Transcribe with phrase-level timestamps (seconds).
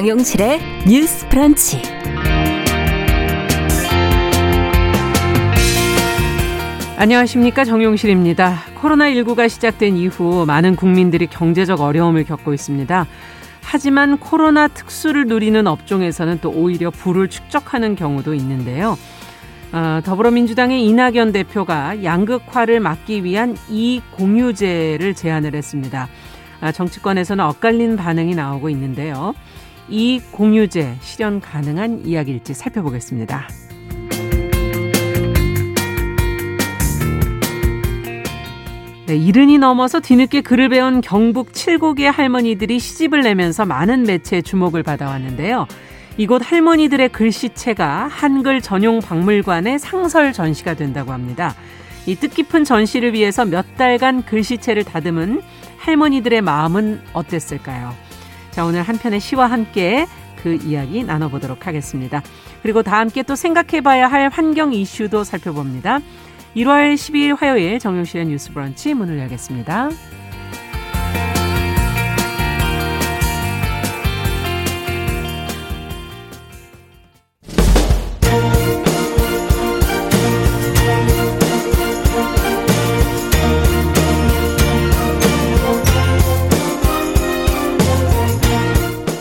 [0.00, 1.82] 정용실의 뉴스 프런치.
[6.96, 8.60] 안녕하십니까 정용실입니다.
[8.80, 13.06] 코로나19가 시작된 이후 많은 국민들이 경제적 어려움을 겪고 있습니다.
[13.60, 18.96] 하지만 코로나 특수를 누리는 업종에서는 또 오히려 부를 축적하는 경우도 있는데요.
[19.72, 26.08] 어, 더불어민주당의 이낙연 대표가 양극화를 막기 위한 이공유제를 제안을 했습니다.
[26.62, 29.34] 아, 정치권에서는 엇갈린 반응이 나오고 있는데요.
[29.90, 33.48] 이 공유제 실현 가능한 이야기일지 살펴보겠습니다.
[39.06, 45.66] 네, 이른이 넘어서 뒤늦게 글을 배운 경북 칠곡의 할머니들이 시집을 내면서 많은 매체의 주목을 받아왔는데요.
[46.16, 51.56] 이곳 할머니들의 글씨체가 한글 전용 박물관의 상설 전시가 된다고 합니다.
[52.06, 55.42] 이 뜻깊은 전시를 위해서 몇 달간 글씨체를 다듬은
[55.78, 58.09] 할머니들의 마음은 어땠을까요?
[58.50, 60.06] 자, 오늘 한 편의 시와 함께
[60.42, 62.22] 그 이야기 나눠보도록 하겠습니다.
[62.62, 66.00] 그리고 다 함께 또 생각해봐야 할 환경 이슈도 살펴봅니다.
[66.56, 69.90] 1월 12일 화요일 정용실의 뉴스 브런치 문을 열겠습니다.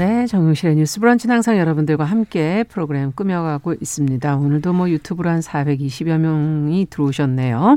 [0.00, 4.34] 네, 정용실의 뉴스 브런치는 항상 여러분들과 함께 프로그램 꾸며가고 있습니다.
[4.34, 7.76] 오늘도 뭐 유튜브로 한 420여 명이 들어오셨네요.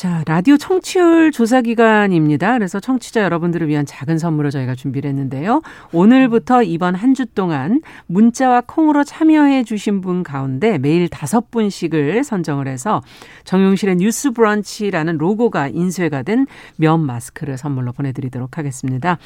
[0.00, 2.54] 자, 라디오 청취율 조사 기간입니다.
[2.54, 5.60] 그래서 청취자 여러분들을 위한 작은 선물을 저희가 준비를 했는데요.
[5.92, 12.66] 오늘부터 이번 한 주 동안 문자와 콩으로 참여해 주신 분 가운데 매일 다섯 분씩을 선정을
[12.66, 13.02] 해서
[13.44, 16.46] 정용실의 뉴스 브런치라는 로고가 인쇄가 된
[16.76, 19.18] 면 마스크를 선물로 보내드리도록 하겠습니다.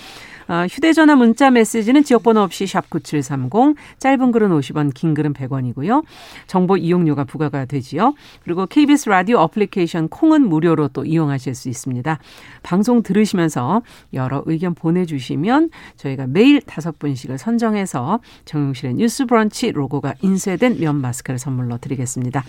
[0.49, 6.03] 어, 휴대전화 문자 메시지는 지역번호 없이 샵 9730, 짧은 글은 50원, 긴 글은 100원이고요.
[6.49, 8.15] 정보 이용료가 부과가 되지요.
[8.43, 12.19] 그리고 KBS 라디오 어플리케이션 콩은 무료 무료로 또 이용하실 수 있습니다.
[12.63, 13.83] 방송 들으시면서
[14.15, 21.39] 여러 의견 보내주시면 저희가 매일 다섯 분씩을 선정해서 정용실의 뉴스 브런치 로고가 인쇄된 면 마스크를
[21.39, 22.45] 선물로 드리겠습니다.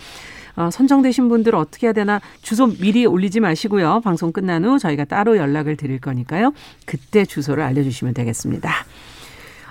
[0.55, 3.99] 어, 선정되신 분들 어떻게 해야 되나 주소 미리 올리지 마시고요.
[4.01, 6.53] 방송 끝난 후 저희가 따로 연락을 드릴 거니까요.
[6.85, 8.84] 그때 주소를 알려주시면 되겠습니다.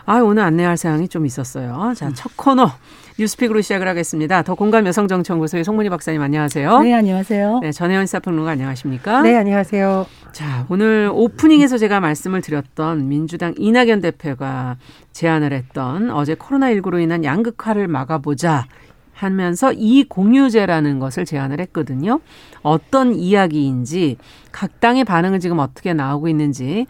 [0.06, 1.94] 아, 오늘 안내할 사항이 좀 있었어요.
[1.96, 2.70] 자, 첫 코너.
[3.18, 4.42] 뉴스픽으로 시작을 하겠습니다.
[4.42, 6.80] 더 공감 여성정치연구소의 송문희 박사님 안녕하세요.
[6.80, 7.60] 네, 안녕하세요.
[7.62, 9.22] 네, 전혜원 시사평론가 안녕하십니까?
[9.22, 10.06] 네, 안녕하세요.
[10.32, 14.76] 자, 오늘 오프닝에서 제가 말씀을 드렸던 민주당 이낙연 대표가
[15.12, 18.66] 제안을 했던 어제 코로나19로 인한 양극화를 막아보자
[19.12, 22.18] 하면서 이 공유제라는 것을 제안을 했거든요.
[22.62, 24.16] 어떤 이야기인지
[24.50, 26.86] 각 당의 반응은 지금 어떻게 나오고 있는지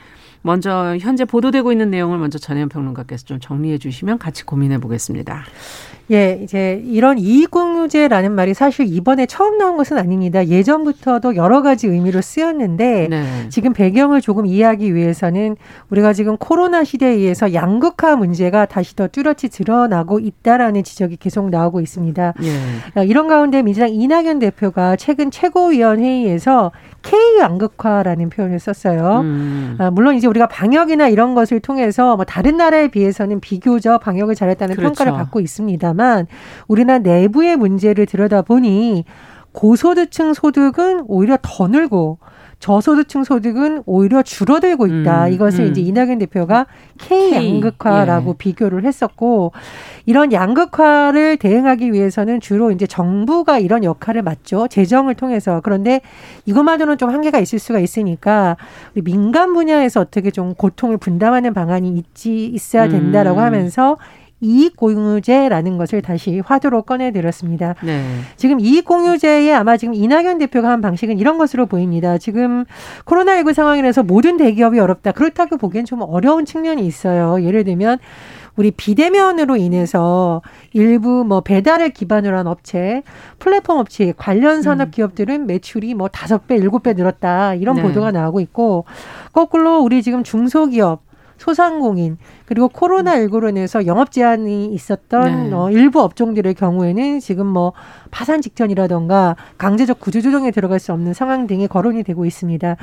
[0.46, 5.46] 먼저 현재 보도되고 있는 내용을 먼저 전혜연 평론가께서 좀 정리해 주시면 같이 고민해 보겠습니다.
[6.10, 10.46] 예, 이제 이런 이익공유제라는 말이 사실 이번에 처음 나온 것은 아닙니다.
[10.46, 13.24] 예전부터도 여러 가지 의미로 쓰였는데 네.
[13.48, 15.56] 지금 배경을 조금 이해하기 위해서는
[15.90, 21.80] 우리가 지금 코로나 시대에 의해서 양극화 문제가 다시 더 뚜렷이 드러나고 있다라는 지적이 계속 나오고
[21.80, 22.34] 있습니다.
[22.42, 23.04] 예.
[23.04, 26.70] 이런 가운데 민주당 이낙연 대표가 최근 최고위원 회의에서
[27.02, 29.20] K 양극화라는 표현을 썼어요.
[29.20, 29.76] 음.
[29.78, 34.76] 아, 물론 이제 우리가 방역이나 이런 것을 통해서 뭐 다른 나라에 비해서는 비교적 방역을 잘했다는
[34.76, 34.94] 그렇죠.
[34.94, 36.26] 평가를 받고 있습니다 만
[36.68, 39.04] 우리나라 내부의 문제를 들여다보니
[39.52, 42.18] 고소득층 소득은 오히려 더 늘고
[42.64, 45.26] 저소득층 소득은 오히려 줄어들고 있다.
[45.26, 45.70] 음, 이것을 음.
[45.70, 46.66] 이제 이낙연 대표가
[46.98, 48.34] K 양극화라고 예.
[48.38, 49.52] 비교를 했었고
[50.06, 54.68] 이런 양극화를 대응하기 위해서는 주로 이제 정부가 이런 역할을 맡죠.
[54.68, 55.60] 재정을 통해서.
[55.62, 56.00] 그런데
[56.46, 58.56] 이것만으로는 좀 한계가 있을 수가 있으니까
[58.94, 63.44] 우리 민간 분야에서 어떻게 좀 고통을 분담하는 방안이 있지 있어야 된다라고 음.
[63.44, 63.98] 하면서
[64.40, 67.76] 이익공유제라는 것을 다시 화두로 꺼내들었습니다.
[67.82, 68.04] 네.
[68.36, 72.18] 지금 이익공유제에 아마 지금 이낙연 대표가 한 방식은 이런 것으로 보입니다.
[72.18, 72.64] 지금
[73.04, 75.12] 코로나19 상황이라서 모든 대기업이 어렵다.
[75.12, 77.42] 그렇다고 보기엔 좀 어려운 측면이 있어요.
[77.42, 77.98] 예를 들면
[78.56, 80.42] 우리 비대면으로 인해서
[80.72, 83.02] 일부 뭐 배달을 기반으로 한 업체,
[83.38, 84.90] 플랫폼 업체 관련 산업 음.
[84.92, 87.54] 기업들은 매출이 뭐 다섯 배, 일곱 배 늘었다.
[87.54, 87.82] 이런 네.
[87.82, 88.84] 보도가 나오고 있고
[89.32, 91.02] 거꾸로 우리 지금 중소기업
[91.44, 95.54] 소상공인 그리고 코로나19로 인해서 영업 제한이 있었던 네.
[95.54, 97.74] 어, 일부 업종들의 경우에는 지금 뭐
[98.14, 102.76] 파산 직전이라던가 강제적 구조조정에 들어갈 수 없는 상황 등이 거론이 되고 있습니다.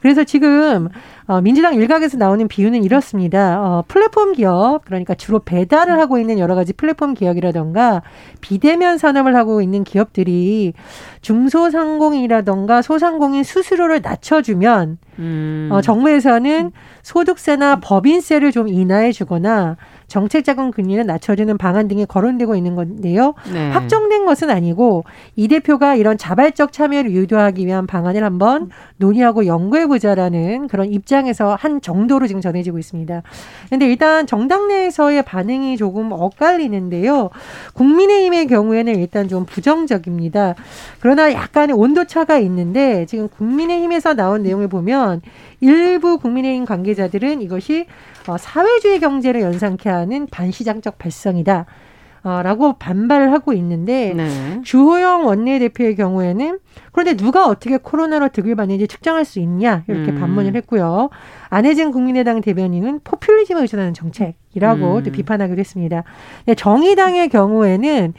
[0.00, 0.88] 그래서 지금
[1.26, 3.60] 어, 민주당 일각에서 나오는 비유는 이렇습니다.
[3.60, 8.02] 어, 플랫폼 기업 그러니까 주로 배달을 하고 있는 여러 가지 플랫폼 기업이라던가
[8.40, 10.72] 비대면 산업을 하고 있는 기업들이
[11.20, 15.68] 중소상공인이라던가 소상공인 수수료를 낮춰주면 음.
[15.72, 16.70] 어, 정부에서는
[17.02, 19.76] 소득세나 법인세를 좀 인하해 주거나
[20.08, 23.34] 정책 자금 금리는 낮춰주는 방안 등이 거론되고 있는 건데요.
[23.52, 23.70] 네.
[23.70, 25.04] 확정된 것은 아니고
[25.34, 31.80] 이 대표가 이런 자발적 참여를 유도하기 위한 방안을 한번 논의하고 연구해 보자라는 그런 입장에서 한
[31.80, 33.22] 정도로 지금 전해지고 있습니다.
[33.66, 37.30] 그런데 일단 정당 내에서의 반응이 조금 엇갈리는데요.
[37.74, 40.54] 국민의힘의 경우에는 일단 좀 부정적입니다.
[41.00, 45.20] 그러나 약간의 온도차가 있는데 지금 국민의힘에서 나온 내용을 보면
[45.60, 47.86] 일부 국민의힘 관계자들은 이것이
[48.28, 51.66] 어, 사회주의 경제를 연상케 하는 반시장적 발성이다.
[52.26, 54.60] 어, 라고 반발을 하고 있는데 네.
[54.64, 56.58] 주호영 원내대표의 경우에는
[56.90, 60.18] 그런데 누가 어떻게 코로나로 득을 받는지 측정할 수 있냐 이렇게 음.
[60.18, 61.10] 반문을 했고요.
[61.50, 65.02] 안혜진 국민의당 대변인은 포퓰리즘을 의존하는 정책이라고 음.
[65.04, 66.02] 또 비판하기도 했습니다.
[66.56, 68.12] 정의당의 경우에는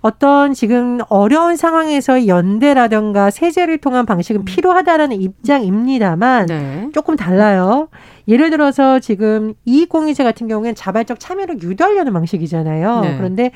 [0.00, 4.44] 어떤 지금 어려운 상황에서 연대라든가 세제를 통한 방식은 음.
[4.44, 6.88] 필요하다라는 입장입니다만 네.
[6.92, 7.88] 조금 달라요.
[8.28, 13.00] 예를 들어서 지금 이익공유제 같은 경우에는 자발적 참여를 유도하려는 방식이잖아요.
[13.00, 13.16] 네.
[13.16, 13.50] 그런데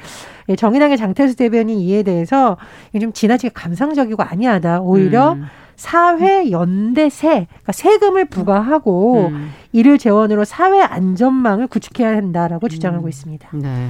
[0.57, 2.57] 정의당의 장태수 대변인 이에 대해서
[3.01, 4.81] 좀 지나치게 감상적이고 아니하다.
[4.81, 5.47] 오히려 음.
[5.77, 9.53] 사회 연대세, 그러니까 세금을 부과하고 음.
[9.73, 13.09] 이를 재원으로 사회 안전망을 구축해야 한다라고 주장하고 음.
[13.09, 13.49] 있습니다.
[13.53, 13.89] 네.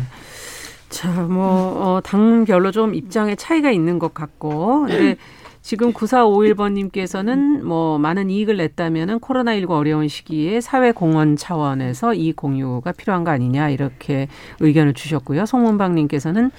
[0.91, 5.17] 자, 뭐, 어, 당별로 좀 입장의 차이가 있는 것 같고, 근데
[5.62, 13.31] 지금 9451번님께서는 뭐 많은 이익을 냈다면은 코로나19 어려운 시기에 사회공헌 차원에서 이익 공유가 필요한 거
[13.31, 14.28] 아니냐 이렇게
[14.60, 15.46] 의견을 주셨고요.
[15.46, 16.50] 송문방님께서는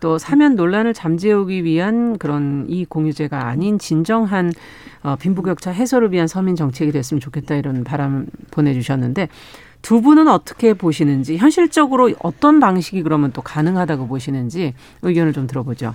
[0.00, 4.52] 또 사면 논란을 잠재우기 위한 그런 이익 공유제가 아닌 진정한
[5.02, 9.28] 어, 빈부격차 해소를 위한 서민 정책이 됐으면 좋겠다 이런 바람 보내주셨는데
[9.82, 15.94] 두 분은 어떻게 보시는지 현실적으로 어떤 방식이 그러면 또 가능하다고 보시는지 의견을 좀 들어보죠.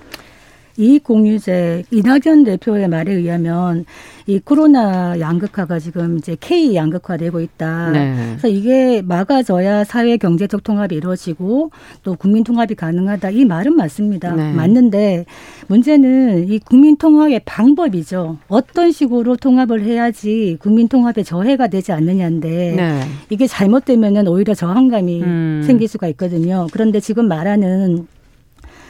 [0.76, 3.84] 이익공유제 이낙연 대표의 말에 의하면
[4.26, 7.90] 이 코로나 양극화가 지금 이제 K 양극화되고 있다.
[7.90, 8.14] 네.
[8.30, 11.70] 그래서 이게 막아져야 사회 경제적 통합이 이루어지고
[12.02, 13.30] 또 국민 통합이 가능하다.
[13.30, 14.34] 이 말은 맞습니다.
[14.34, 14.52] 네.
[14.52, 15.26] 맞는데
[15.68, 18.38] 문제는 이 국민 통합의 방법이죠.
[18.48, 23.00] 어떤 식으로 통합을 해야지 국민 통합에 저해가 되지 않느냐인데 네.
[23.28, 25.62] 이게 잘못되면은 오히려 저항감이 음.
[25.66, 26.66] 생길 수가 있거든요.
[26.72, 28.06] 그런데 지금 말하는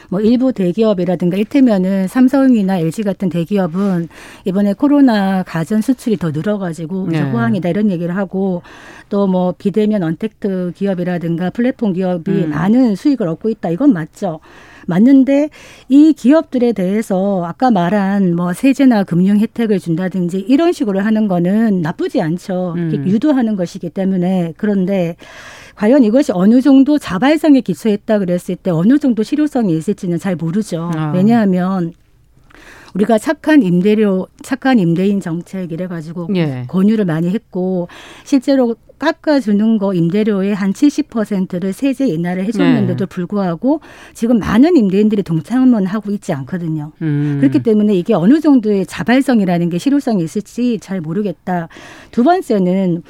[0.09, 4.07] 뭐 일부 대기업이라든가 일테면은 삼성이나 LG 같은 대기업은
[4.45, 7.21] 이번에 코로나 가전 수출이 더 늘어가지고 네.
[7.21, 8.61] 호황이다 이런 얘기를 하고
[9.09, 12.49] 또 뭐 비대면 언택트 기업이라든가 플랫폼 기업이 음.
[12.51, 14.39] 많은 수익을 얻고 있다 이건 맞죠.
[14.87, 15.49] 맞는데
[15.89, 22.21] 이 기업들에 대해서 아까 말한 뭐 세제나 금융 혜택을 준다든지 이런 식으로 하는 거는 나쁘지
[22.21, 22.75] 않죠.
[22.77, 23.03] 음.
[23.07, 25.15] 유도하는 것이기 때문에 그런데
[25.75, 30.91] 과연 이것이 어느 정도 자발성에 기초했다 그랬을 때 어느 정도 실효성이 있을지는 잘 모르죠.
[30.95, 31.11] 아.
[31.13, 31.93] 왜냐하면
[32.93, 36.63] 우리가 착한 임대료, 착한 임대인 정책 이래 가지고 예.
[36.69, 37.89] 권유를 많이 했고
[38.23, 43.09] 실제로 깎아주는 거 임대료의 한 70%를 세제 인하를 해줬는데도 네.
[43.09, 43.81] 불구하고
[44.13, 46.93] 지금 많은 임대인들이 동참은 하고 있지 않거든요.
[47.01, 47.37] 음.
[47.41, 51.67] 그렇기 때문에 이게 어느 정도의 자발성이라는 게 실효성이 있을지 잘 모르겠다.
[52.11, 53.03] 두 번째는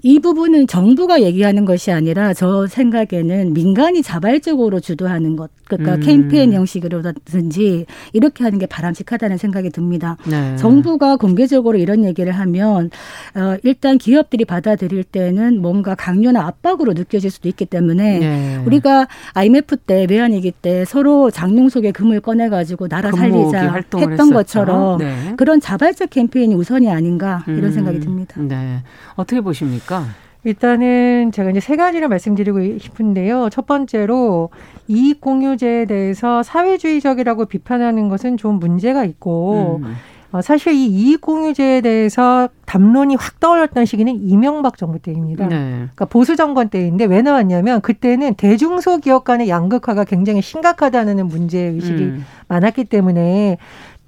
[0.00, 6.00] 이 부분은 정부가 얘기하는 것이 아니라 저 생각에는 민간이 자발적으로 주도하는 것, 그러니까 음.
[6.00, 10.16] 캠페인 형식으로든지 이렇게 하는 게 바람직하다는 생각이 듭니다.
[10.24, 10.54] 네.
[10.56, 12.90] 정부가 공개적으로 이런 얘기를 하면
[13.34, 18.62] 어, 일단 기업들이 받아들일 때는 뭔가 강요나 압박으로 느껴질 수도 있기 때문에 네.
[18.64, 24.32] 우리가 IMF 때 외환위기 때 서로 장롱 속에 금을 꺼내 가지고 나라 살리자 했던 했었죠.
[24.32, 25.34] 것처럼 네.
[25.36, 27.72] 그런 자발적 캠페인이 우선이 아닌가 이런 음.
[27.72, 28.40] 생각이 듭니다.
[28.40, 28.82] 네.
[29.16, 29.87] 어떻게 보십니까?
[29.88, 30.04] 있습니까?
[30.44, 33.48] 일단은 제가 이제 세 가지를 말씀드리고 싶은데요.
[33.50, 34.50] 첫 번째로
[34.86, 39.96] 이익 공유제에 대해서 사회주의적이라고 비판하는 것은 좀 문제가 있고 음.
[40.30, 45.48] 어, 사실 이 이익 공유제에 대해서 담론이 확 떠올랐던 시기는 이명박 정부 때입니다.
[45.48, 45.70] 네.
[45.70, 52.26] 그러니까 보수 정권 때인데 왜 나왔냐면 그때는 대중소기업 간의 양극화가 굉장히 심각하다는 문제 의식이 음.
[52.46, 53.58] 많았기 때문에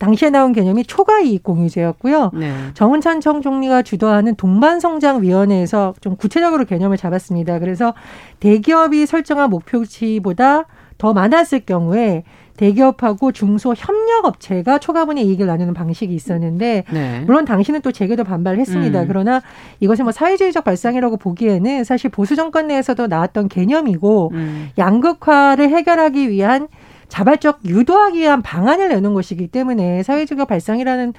[0.00, 2.30] 당시에 나온 개념이 초과 이익 공유제였고요.
[2.34, 2.52] 네.
[2.72, 7.58] 정은찬 청 총리가 주도하는 동반성장위원회에서 좀 구체적으로 개념을 잡았습니다.
[7.58, 7.92] 그래서
[8.40, 10.64] 대기업이 설정한 목표치보다
[10.96, 12.24] 더 많았을 경우에
[12.56, 17.20] 대기업하고 중소 협력업체가 초과분의 이익을 나누는 방식이 있었는데 네.
[17.26, 19.02] 물론 당신은 또 재계도 반발했습니다.
[19.02, 19.08] 음.
[19.08, 19.42] 그러나
[19.80, 24.70] 이것이 뭐 사회주의적 발상이라고 보기에는 사실 보수 정권 내에서도 나왔던 개념이고 음.
[24.76, 26.68] 양극화를 해결하기 위한
[27.10, 31.12] 자발적 유도하기 위한 방안을 내는 것이기 때문에 사회주의가 발상이라는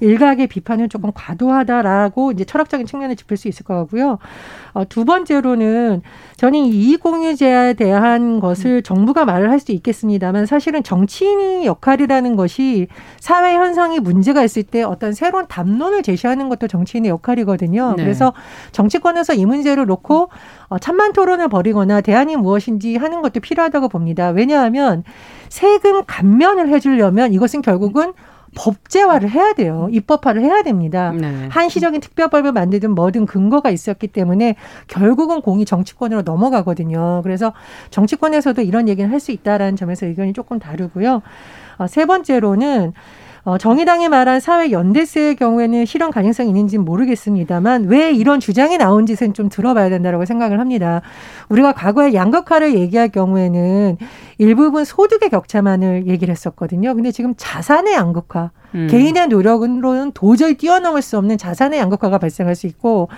[0.00, 4.18] 일각의 비판은 조금 과도하다라고 이제 철학적인 측면을 짚을 수 있을 것 같고요.
[4.74, 6.02] 어, 두 번째로는
[6.36, 12.86] 저는 이익공유제에 대한 것을 정부가 말을 할 수 있겠습니다만 사실은 정치인의 역할이라는 것이
[13.18, 17.94] 사회 현상이 문제가 있을 때 어떤 새로운 담론을 제시하는 것도 정치인의 역할이거든요.
[17.96, 18.04] 네.
[18.04, 18.32] 그래서
[18.70, 20.30] 정치권에서 이 문제를 놓고 어,
[20.76, 24.28] 찬반 토론을 벌이거나 대안이 무엇인지 하는 것도 필요하다고 봅니다.
[24.28, 25.02] 왜냐하면
[25.48, 28.12] 세금 감면을 해주려면 이것은 결국은
[28.56, 29.88] 법제화를 해야 돼요.
[29.90, 31.12] 입법화를 해야 됩니다.
[31.12, 31.48] 네.
[31.50, 34.56] 한시적인 특별법을 만들든 뭐든 근거가 있었기 때문에
[34.86, 37.20] 결국은 공이 정치권으로 넘어가거든요.
[37.22, 37.52] 그래서
[37.90, 41.22] 정치권에서도 이런 얘기를 할수 있다라는 점에서 의견이 조금 다르고요.
[41.78, 42.92] 어, 세 번째로는
[43.44, 49.48] 어, 정의당이 말한 사회 연대세의 경우에는 실현 가능성이 있는지는 모르겠습니다만 왜 이런 주장이 나온지는 좀
[49.48, 51.02] 들어봐야 된다고 생각을 합니다.
[51.48, 53.96] 우리가 과거에 양극화를 얘기할 경우에는
[54.38, 56.94] 일부분 소득의 격차만을 얘기를 했었거든요.
[56.94, 58.86] 근데 지금 자산의 양극화, 음.
[58.90, 63.08] 개인의 노력으로는 도저히 뛰어넘을 수 없는 자산의 양극화가 발생할 수 있고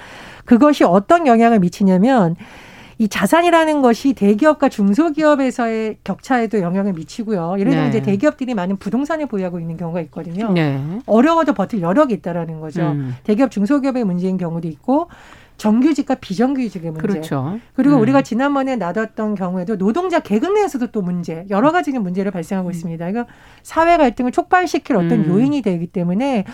[0.44, 2.36] 그것이 어떤 영향을 미치냐면
[3.00, 7.54] 이 자산이라는 것이 대기업과 중소기업에서의 격차에도 영향을 미치고요.
[7.58, 7.88] 예를 들면 네.
[7.88, 10.52] 이제 대기업들이 많은 부동산을 보유하고 있는 경우가 있거든요.
[10.52, 10.78] 네.
[11.06, 12.82] 어려워도 버틸 여력이 있다라는 거죠.
[12.82, 13.14] 음.
[13.24, 15.08] 대기업 중소기업의 문제인 경우도 있고
[15.56, 17.06] 정규직과 비정규직의 문제.
[17.06, 17.58] 그렇죠.
[17.72, 18.02] 그리고 음.
[18.02, 22.70] 우리가 지난번에 나눴던 경우에도 노동자 계급 내에서도 또 문제, 여러 가지 문제를 발생하고 음.
[22.70, 23.08] 있습니다.
[23.08, 23.24] 이거
[23.62, 25.26] 사회 갈등을 촉발시킬 어떤 음.
[25.26, 26.44] 요인이 되기 때문에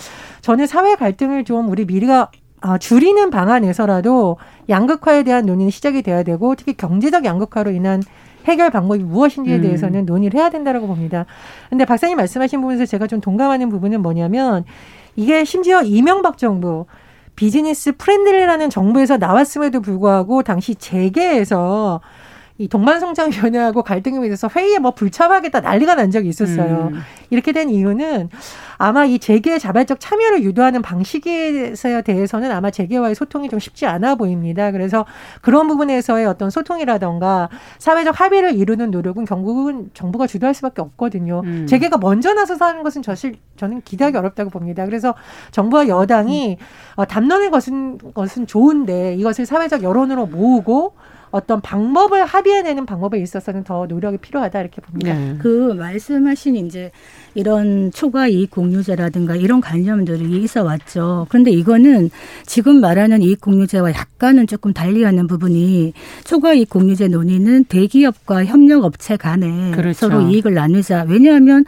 [0.43, 2.31] 저는 사회 갈등을 좀 우리 미래가
[2.63, 8.03] 어, 줄이는 방안에서라도 양극화에 대한 논의는 시작이 돼야 되고 특히 경제적 양극화로 인한
[8.47, 9.63] 해결 방법이 무엇인지에 음.
[9.63, 10.07] 대해서는 음.
[10.07, 11.27] 논의를 해야 된다라고 봅니다.
[11.69, 14.65] 근데 박사님 말씀하신 부분에서 제가 좀 동감하는 부분은 뭐냐면
[15.17, 16.87] 이게 심지어 이명박 정부
[17.35, 22.01] business friendly라는 정부에서 나왔음에도 불구하고 당시 재계에서
[22.59, 26.91] 이 동반성장위원회하고 갈등에 대해서 회의에 뭐 불참하겠다 난리가 난 적이 있었어요.
[26.93, 27.01] 음.
[27.29, 28.31] 이렇게 된 이유는
[28.79, 34.71] 아마 이 재계의 자발적 참여를 유도하는 방식에 대해서는 아마 재계와의 소통이 좀 쉽지 않아 보입니다.
[34.71, 35.05] 그래서
[35.43, 41.43] 그런 부분에서의 어떤 소통이라던가 사회적 합의를 이루는 노력은 결국은 정부가 주도할 수밖에 없거든요.
[41.45, 41.67] 음.
[41.67, 44.87] 재계가 먼저 나서서 하는 것은 사실 저는 기대하기 어렵다고 봅니다.
[44.87, 45.15] 그래서
[45.51, 46.57] 정부와 여당이
[46.99, 47.05] 음.
[47.05, 50.95] 담론을 것은 것은 좋은데 이것을 사회적 여론으로 모으고
[51.31, 55.15] 어떤 방법을 합의해내는 방법에 있어서는 더 노력이 필요하다 이렇게 봅니다.
[55.15, 55.37] 네.
[55.39, 56.91] 그 말씀하신 이제
[57.35, 61.27] 이런 초과 이익 공유제라든가 이런 관념들이 있어 왔죠.
[61.29, 62.11] 그런데 이거는
[62.47, 65.93] 지금 말하는 이익 공유제와 약간은 조금 달리하는 부분이
[66.25, 70.09] 초과 이익 공유제 논의는 대기업과 협력 업체 간에 그렇죠.
[70.09, 71.05] 서로 이익을 나누자.
[71.09, 71.65] 왜냐하면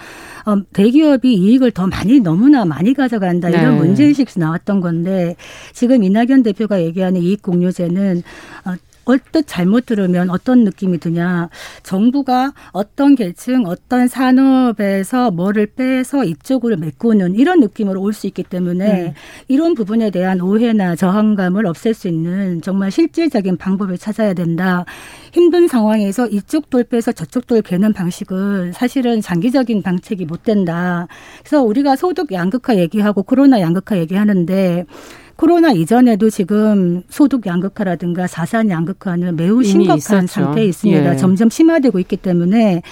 [0.47, 3.79] 어, 대기업이 이익을 더 많이 너무나 많이 가져간다 이런 네.
[3.79, 5.37] 문제의식이 나왔던 건데
[5.75, 8.23] 지금 이낙연 대표가 얘기하는 이익 공유제는
[8.65, 8.75] 어,
[9.09, 11.49] 얼뜻 잘못 들으면 어떤 느낌이 드냐.
[11.83, 19.07] 정부가 어떤 계층, 어떤 산업에서 뭐를 빼서 이쪽으로 메꾸는 이런 느낌으로 올 수 있기 때문에
[19.07, 19.13] 음.
[19.47, 24.85] 이런 부분에 대한 오해나 저항감을 없앨 수 있는 정말 실질적인 방법을 찾아야 된다.
[25.33, 31.07] 힘든 상황에서 이쪽 돌 빼서 저쪽 돌 개는 방식은 사실은 장기적인 방책이 못 된다.
[31.41, 34.85] 그래서 우리가 소득 양극화 얘기하고 코로나 양극화 얘기하는데
[35.39, 41.13] 코로나 이전에도 지금 소득 양극화라든가 자산 양극화는 매우 심각한 상태에 있습니다.
[41.13, 41.17] 예.
[41.17, 42.83] 점점 심화되고 있기 때문에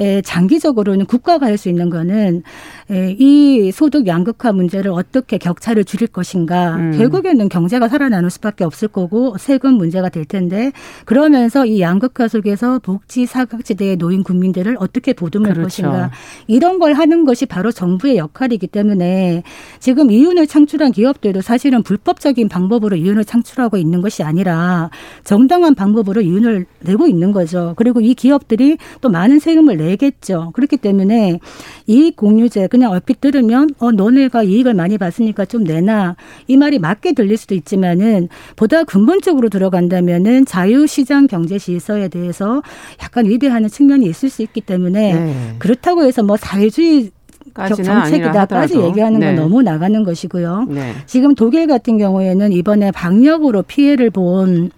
[0.00, 2.42] 에, 장기적으로는 국가가 할 수 있는 거는
[2.83, 6.76] 에, 이 소득 양극화 문제를 어떻게 격차를 줄일 것인가.
[6.76, 6.92] 음.
[6.96, 10.72] 결국에는 경제가 살아나는 수밖에 없을 거고 세금 문제가 될 텐데
[11.04, 15.62] 그러면서 이 양극화 속에서 복지 사각지대에 놓인 국민들을 어떻게 보듬을 그렇죠.
[15.62, 16.10] 것인가.
[16.46, 19.42] 이런 걸 하는 것이 바로 정부의 역할이기 때문에
[19.80, 24.90] 지금 이윤을 창출한 기업들도 사실은 불법적인 방법으로 이윤을 창출하고 있는 것이 아니라
[25.24, 27.74] 정당한 방법으로 이윤을 내고 있는 거죠.
[27.76, 30.50] 그리고 이 기업들이 또 많은 세금을 내겠죠.
[30.54, 31.38] 그렇기 때문에
[31.86, 36.16] 이익 공유제 그냥 얼핏 들으면 어 너네가 이익을 많이 봤으니까 좀 내나
[36.48, 42.62] 이 말이 맞게 들릴 수도 있지만은 보다 근본적으로 들어간다면은 자유시장 경제 질서에 대해서
[43.00, 45.34] 약간 위배하는 측면이 있을 수 있기 때문에 네.
[45.60, 47.12] 그렇다고 해서 뭐 사회주의
[47.54, 49.34] 정책이다까지 얘기하는 건 네.
[49.34, 50.66] 너무 나가는 것이고요.
[50.68, 50.94] 네.
[51.06, 54.72] 지금 독일 같은 경우에는 이번에 방역으로 피해를 본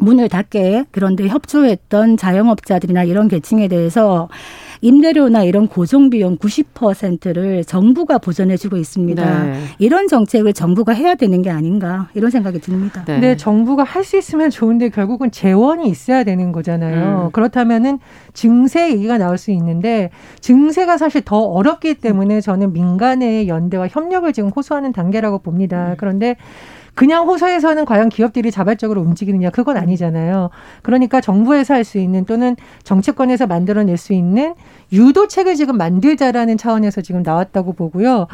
[0.00, 4.28] 문을 닫게 그런데 협조했던 자영업자들이나 이런 계층에 대해서
[4.82, 9.44] 임대료나 이런 고정 비용 90%를 정부가 보전해주고 있습니다.
[9.44, 9.60] 네.
[9.78, 13.04] 이런 정책을 정부가 해야 되는 게 아닌가 이런 생각이 듭니다.
[13.06, 13.14] 네.
[13.14, 17.26] 근데 정부가 할 수 있으면 좋은데 결국은 재원이 있어야 되는 거잖아요.
[17.26, 17.30] 음.
[17.32, 17.98] 그렇다면은
[18.32, 24.48] 증세 얘기가 나올 수 있는데 증세가 사실 더 어렵기 때문에 저는 민간의 연대와 협력을 지금
[24.48, 25.90] 호소하는 단계라고 봅니다.
[25.90, 25.94] 음.
[25.98, 26.36] 그런데
[26.94, 30.50] 그냥 호소해서는 과연 기업들이 자발적으로 움직이느냐 그건 아니잖아요.
[30.82, 34.54] 그러니까 정부에서 할 수 있는 또는 정치권에서 만들어낼 수 있는
[34.92, 38.26] 유도책을 지금 만들자라는 차원에서 지금 나왔다고 보고요.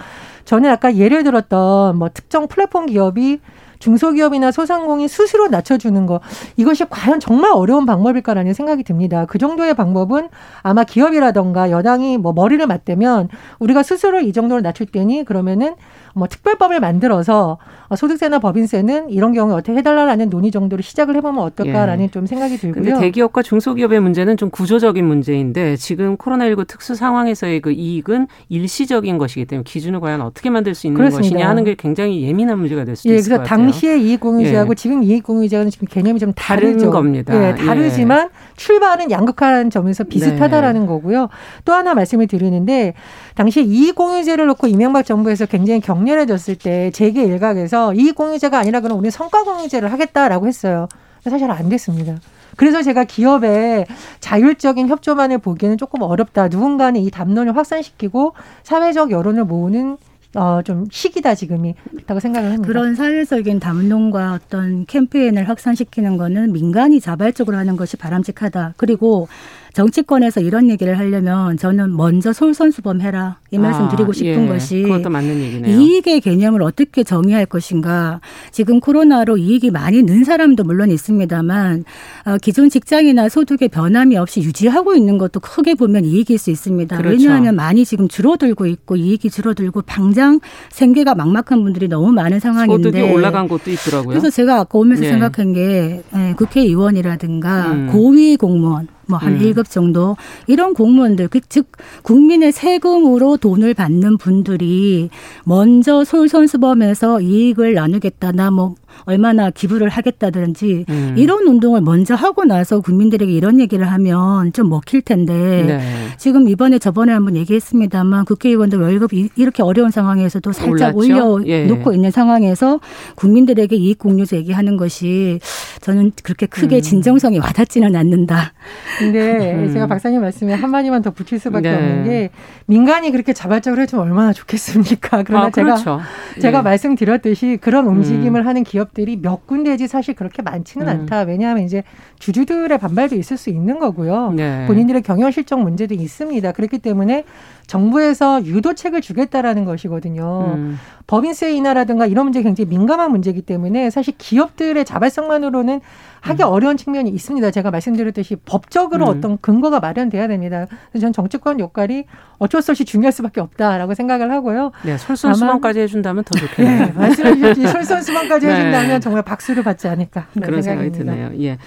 [0.44, 3.40] 저는 아까 예를 들었던 뭐 특정 플랫폼 기업이
[3.78, 6.20] 중소기업이나 소상공인 스스로 낮춰주는 거
[6.56, 9.26] 이것이 과연 정말 어려운 방법일까라는 생각이 듭니다.
[9.26, 10.28] 그 정도의 방법은
[10.62, 15.74] 아마 기업이라던가 여당이 뭐 머리를 맞대면 우리가 스스로 이 정도로 낮출 때니 그러면은
[16.16, 17.58] 뭐 특별법을 만들어서
[17.94, 22.08] 소득세나 법인세는 이런 경우에 어떻게 해달라라는 논의 정도로 시작을 해보면 어떨까라는 예.
[22.08, 22.82] 좀 생각이 들고요.
[22.82, 29.44] 근데 대기업과 중소기업의 문제는 좀 구조적인 문제인데 지금 코로나19 특수 상황에서의 그 이익은 일시적인 것이기
[29.44, 31.34] 때문에 기준을 과연 어떻게 만들 수 있는 그렇습니다.
[31.34, 33.64] 것이냐 하는 게 굉장히 예민한 문제가 될 수도 예, 있을 것 같아요.
[33.64, 34.74] 당시의 이익공유제하고 예.
[34.74, 36.78] 지금 이익공유제는 지금 개념이 좀 다르죠.
[36.78, 37.34] 다른 겁니다.
[37.36, 38.56] 예, 다르지만 예.
[38.56, 40.86] 출발은 양극화한 점에서 비슷하다라는 네.
[40.86, 41.28] 거고요.
[41.66, 42.94] 또 하나 말씀을 드리는데
[43.34, 49.42] 당시 이익공유제를 놓고 이명박 정부에서 굉장히 격렬해졌을 때 재계 일각에서 이익공유제가 아니라 그럼 우리 성과
[49.42, 50.88] 공유제를 하겠다라고 했어요.
[51.24, 52.16] 사실 안 됐습니다.
[52.56, 53.86] 그래서 제가 기업의
[54.20, 56.48] 자율적인 협조만을 보기에는 조금 어렵다.
[56.48, 59.98] 누군가는 이 담론을 확산시키고 사회적 여론을 모으는
[60.34, 62.66] 어, 좀 시기다 지금이 그렇다고 생각을 합니다.
[62.66, 68.74] 그런 사회적인 담론과 어떤 캠페인을 확산시키는 거는 민간이 자발적으로 하는 것이 바람직하다.
[68.76, 69.28] 그리고
[69.76, 74.80] 정치권에서 이런 얘기를 하려면 저는 먼저 솔선수범 해라 이 말씀 아, 드리고 싶은 예, 것이
[74.80, 75.78] 그것도 맞는 얘기네요.
[75.78, 78.20] 이익의 개념을 어떻게 정의할 것인가.
[78.52, 81.84] 지금 코로나로 이익이 많이 는 사람도 물론 있습니다만
[82.24, 86.96] 어, 기존 직장이나 소득의 변함이 없이 유지하고 있는 것도 크게 보면 이익일 수 있습니다.
[86.96, 87.14] 그렇죠.
[87.14, 90.40] 왜냐하면 많이 지금 줄어들고 있고 이익이 줄어들고 당장
[90.70, 94.08] 생계가 막막한 분들이 너무 많은 상황인데 소득이 올라간 곳도 있더라고요.
[94.08, 95.10] 그래서 제가 아까 오면서 예.
[95.10, 97.88] 생각한 게 예, 국회의원이라든가 음.
[97.92, 99.38] 고위 공무원 뭐한 음.
[99.40, 101.72] 1급 정도 이런 공무원들 그즉
[102.02, 105.10] 국민의 세금으로 돈을 받는 분들이
[105.44, 111.14] 먼저 솔선수범해서 이익을 나누겠다나 뭐 얼마나 기부를 하겠다든지 음.
[111.16, 115.80] 이런 운동을 먼저 하고 나서 국민들에게 이런 얘기를 하면 좀 먹힐 텐데 네.
[116.16, 121.94] 지금 이번에 저번에 한번 얘기했습니다만 국회의원들 월급이 이렇게 어려운 상황에서도 살짝 올려 놓고 예.
[121.94, 122.80] 있는 상황에서
[123.14, 125.40] 국민들에게 이익 공유제 얘기하는 것이
[125.82, 126.80] 저는 그렇게 크게 음.
[126.80, 128.52] 진정성이 와닿지는 않는다.
[128.98, 129.72] 근데 음.
[129.72, 131.76] 제가 박사님 말씀에 한마디만 더 붙일 수밖에 네.
[131.76, 132.30] 없는 게
[132.66, 135.22] 민간이 그렇게 자발적으로 해주면 얼마나 좋겠습니까?
[135.22, 136.00] 그러나 아, 그렇죠.
[136.40, 136.62] 제가 제가 예.
[136.62, 138.46] 말씀드렸듯이 그런 움직임을 음.
[138.46, 140.90] 하는 기업 들이 몇 군데지 사실 그렇게 많지는 음.
[140.90, 141.22] 않다.
[141.22, 141.82] 왜냐하면 이제
[142.18, 144.32] 주주들의 반발도 있을 수 있는 거고요.
[144.32, 144.66] 네.
[144.66, 146.52] 본인들의 경영 실적 문제도 있습니다.
[146.52, 147.24] 그렇기 때문에
[147.66, 150.54] 정부에서 유도책을 주겠다라는 것이거든요.
[150.56, 150.78] 음.
[151.06, 155.80] 법인세 인하라든가 이런 문제 굉장히 민감한 문제이기 때문에 사실 기업들의 자발성만으로는
[156.20, 156.48] 하기 음.
[156.48, 157.50] 어려운 측면이 있습니다.
[157.50, 159.16] 제가 말씀드렸듯이 법적으로 음.
[159.18, 160.66] 어떤 근거가 마련돼야 됩니다.
[160.90, 162.04] 그래서 전 정치권 역할이
[162.38, 164.72] 어쩔 수 없이 중요할 수밖에 없다라고 생각을 하고요.
[164.84, 166.86] 네, 솔선수범까지 해준다면 더 좋겠네요.
[166.86, 168.52] 네, 말씀해 주셨지 솔선수범까지 네.
[168.52, 171.32] 해준다면 정말 박수를 받지 않을까 그런 생각이 드네요.
[171.40, 171.58] 예.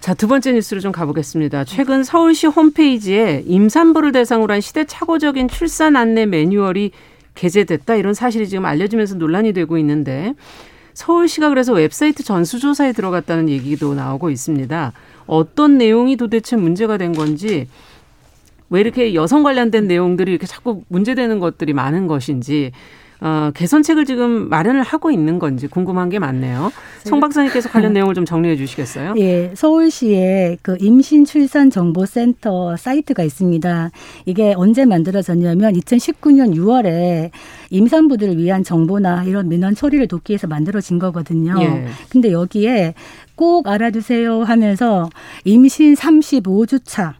[0.00, 1.64] 자, 두 번째 뉴스로 좀 가보겠습니다.
[1.64, 6.90] 최근 서울시 홈페이지에 임산부를 대상으로 한 시대착오적인 출산 안내 매뉴얼이
[7.34, 7.94] 게재됐다.
[7.94, 10.34] 이런 사실이 지금 알려지면서 논란이 되고 있는데
[10.94, 14.92] 서울시가 그래서 웹사이트 전수조사에 들어갔다는 얘기도 나오고 있습니다.
[15.26, 17.68] 어떤 내용이 도대체 문제가 된 건지
[18.70, 22.72] 왜 이렇게 여성 관련된 내용들이 이렇게 자꾸 문제되는 것들이 많은 것인지
[23.20, 26.72] 어, 개선책을 지금 마련을 하고 있는 건지 궁금한 게 많네요.
[27.04, 29.14] 송 박사님께서 관련 내용을 좀 정리해 주시겠어요?
[29.18, 33.90] 예, 서울시에 그 임신 출산 정보 센터 사이트가 있습니다.
[34.26, 37.30] 이게 언제 만들어졌냐면 2019년 6월에
[37.70, 41.56] 임산부들을 위한 정보나 이런 민원 처리를 돕기 위해서 만들어진 거거든요.
[41.60, 41.86] 예.
[42.08, 42.94] 근데 여기에
[43.36, 45.10] 꼭 알아두세요 하면서
[45.44, 47.16] 임신 35주 차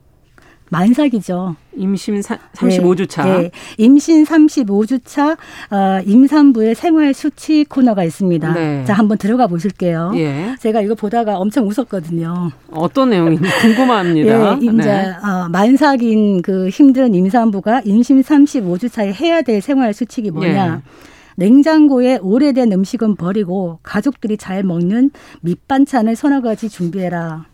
[0.75, 1.57] 만삭이죠.
[1.77, 3.25] 임신 35주 차.
[3.25, 3.51] 네, 네.
[3.79, 8.53] 임신 35주 차 어, 임산부의 생활 수치 코너가 있습니다.
[8.53, 8.85] 네.
[8.85, 10.13] 자, 한번 들어가 보실게요.
[10.17, 10.55] 예.
[10.61, 12.51] 제가 이거 보다가 엄청 웃었거든요.
[12.71, 14.59] 어떤 내용인지 궁금합니다.
[14.61, 15.09] 예, 임자 네.
[15.27, 20.83] 어, 만삭인 그 힘든 임산부가 임신 35주 차에 해야 될 생활 수칙이 뭐냐?
[20.85, 21.05] 예.
[21.37, 25.11] 냉장고에 오래된 음식은 버리고 가족들이 잘 먹는
[25.41, 27.47] 밑반찬을 서너 가지 준비해라.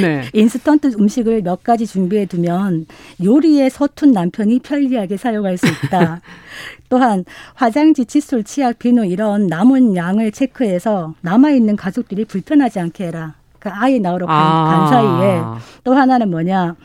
[0.00, 0.22] 네.
[0.32, 2.86] 인스턴트 음식을 몇 가지 준비해 두면
[3.22, 6.20] 요리에 서툰 남편이 편리하게 사용할 수 있다.
[6.88, 13.34] 또한 화장지, 칫솔, 치약, 비누 이런 남은 양을 체크해서 남아 있는 가족들이 불편하지 않게 해라.
[13.58, 14.64] 그러니까 아이 낳으러 간, 아.
[14.64, 15.42] 간 사이에
[15.84, 16.76] 또 하나는 뭐냐?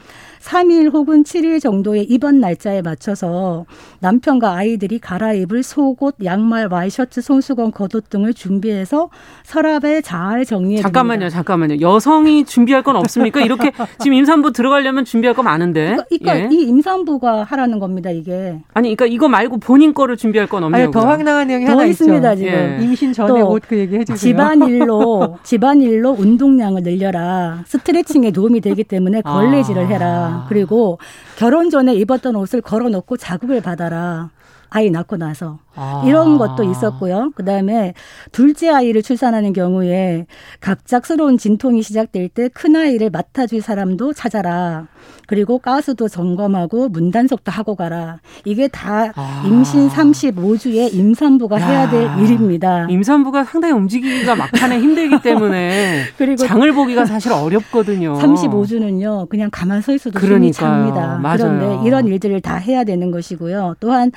[0.47, 3.65] 3일 혹은 7일 정도의 입원 날짜에 맞춰서
[4.01, 9.09] 남편과 아이들이 갈아입을 속옷, 양말, 와이셔츠, 손수건, 겉옷 등을 준비해서
[9.43, 11.29] 서랍에 잘 정리해 잠깐만요.
[11.29, 11.79] 잠깐만요.
[11.79, 13.39] 여성이 준비할 건 없습니까?
[13.41, 15.95] 이렇게 지금 임산부 들어가려면 준비할 거 많은데.
[15.95, 16.49] 그러니까, 그러니까 예.
[16.51, 18.59] 이 임산부가 하라는 겁니다, 이게.
[18.73, 20.91] 아니, 그러니까 이거 말고 본인 거를 준비할 건 없냐고요.
[20.91, 22.43] 더 황당한 내용이 더 하나 있습니다, 있죠.
[22.45, 22.53] 지금.
[22.53, 22.83] 예.
[22.83, 24.17] 임신 전에 옷 그 얘기 해주세요.
[24.17, 27.63] 집안일로 집안일로 운동량을 늘려라.
[27.65, 30.32] 스트레칭에 도움이 되기 때문에 걸레질을 해라.
[30.33, 30.45] 아.
[30.49, 30.99] 그리고
[31.37, 34.29] 결혼 전에 입었던 옷을 걸어 놓고 자극을 받아라.
[34.75, 36.03] 아이 낳고 나서 아.
[36.07, 37.31] 이런 것도 있었고요.
[37.35, 37.93] 그다음에
[38.31, 40.25] 둘째 아이를 출산하는 경우에
[40.61, 44.87] 갑작스러운 진통이 시작될 때 큰 아이를 맡아줄 사람도 찾아라.
[45.27, 48.19] 그리고 가스도 점검하고 문단속도 하고 가라.
[48.45, 49.43] 이게 다 아.
[49.45, 51.67] 임신 35주에 임산부가 야.
[51.67, 52.87] 해야 될 일입니다.
[52.89, 58.13] 임산부가 상당히 움직이기가 막판에 힘들기 때문에 그리고 장을 보기가 사실 어렵거든요.
[58.19, 59.29] 35주는요.
[59.29, 61.17] 그냥 가만 서 있어도 숨이 찹니다.
[61.17, 61.37] 맞아요.
[61.37, 63.75] 그런데 이런 일들을 다 해야 되는 것이고요.
[63.79, 64.11] 또한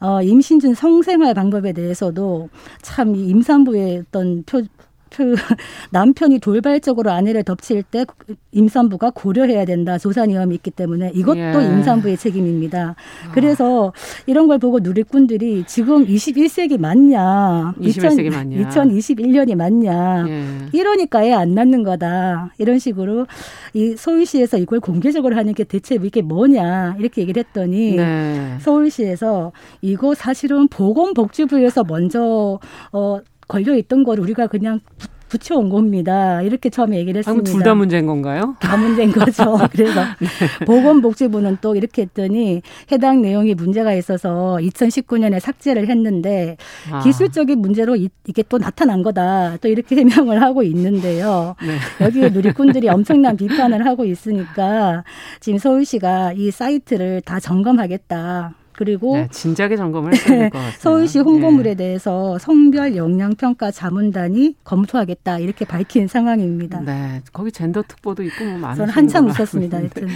[0.00, 2.48] 어, 임신 중 성생활 방법에 대해서도
[2.80, 4.62] 참 임산부의 어떤 표,
[5.10, 5.34] 그
[5.90, 8.06] 남편이 돌발적으로 아내를 덮칠 때
[8.52, 9.98] 임산부가 고려해야 된다.
[9.98, 11.66] 조산 위험이 있기 때문에 이것도 예.
[11.66, 12.94] 임산부의 책임입니다.
[13.32, 13.92] 그래서
[14.26, 17.74] 이런 걸 보고 누리꾼들이 지금 21세기 맞냐?
[17.80, 18.68] 21세기 2000, 맞냐?
[18.68, 20.24] 2021년이 맞냐?
[20.28, 20.44] 예.
[20.72, 22.52] 이러니까 애 안 낳는 거다.
[22.58, 23.26] 이런 식으로
[23.72, 26.96] 이 서울시에서 이걸 공개적으로 하는 게 대체 이게 뭐냐?
[26.98, 28.56] 이렇게 얘기를 했더니 네.
[28.60, 32.58] 서울시에서 이거 사실은 보건복지부에서 먼저
[32.92, 33.20] 어
[33.50, 34.80] 걸려 있던 걸 우리가 그냥
[35.28, 36.42] 붙여온 겁니다.
[36.42, 37.52] 이렇게 처음에 얘기를 했습니다.
[37.52, 38.56] 둘 다 문제인 건가요?
[38.58, 39.56] 다 문제인 거죠.
[39.70, 40.64] 그래서 네.
[40.66, 46.56] 보건복지부는 또 이렇게 했더니 해당 내용이 문제가 있어서 2019년에 삭제를 했는데
[46.90, 46.98] 아.
[47.04, 49.56] 기술적인 문제로 이, 게또 나타난 거다.
[49.60, 51.54] 또 이렇게 해명을 하고 있는데요.
[51.64, 52.04] 네.
[52.04, 55.04] 여기에 누리꾼들이 엄청난 비판을 하고 있으니까
[55.38, 58.54] 지금 서울시가 이 사이트를 다 점검하겠다.
[58.80, 60.12] 그리고 네, 진작에 점검을.
[60.80, 61.84] 서울시 홍보물에 네.
[61.84, 66.80] 대해서 성별 영양 평가 자문단이 검토하겠다 이렇게 밝힌 상황입니다.
[66.80, 68.76] 네, 거기 젠더 특보도 있고 뭐 많은.
[68.76, 69.76] 저는 한참 웃었습니다.
[69.76, 70.08] 하여튼.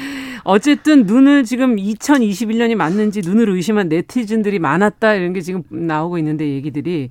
[0.45, 7.11] 어쨌든 눈을 지금 2021년이 맞는지 눈을 의심한 네티즌들이 많았다 이런 게 지금 나오고 있는데 얘기들이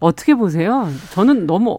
[0.00, 0.86] 어떻게 보세요?
[1.12, 1.78] 저는 너무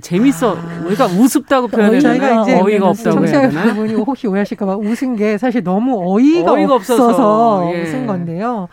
[0.00, 0.56] 재밌어.
[0.56, 0.82] 아.
[0.86, 2.42] 우리가 우습다고 표현해야 되나?
[2.42, 3.26] 이제 어이가 없다고?
[3.26, 7.82] 여러분이 혹시 오해하실까봐 웃은 게 사실 너무 어이가, 어이가 없어서, 없어서 예.
[7.82, 8.68] 웃은 건데요.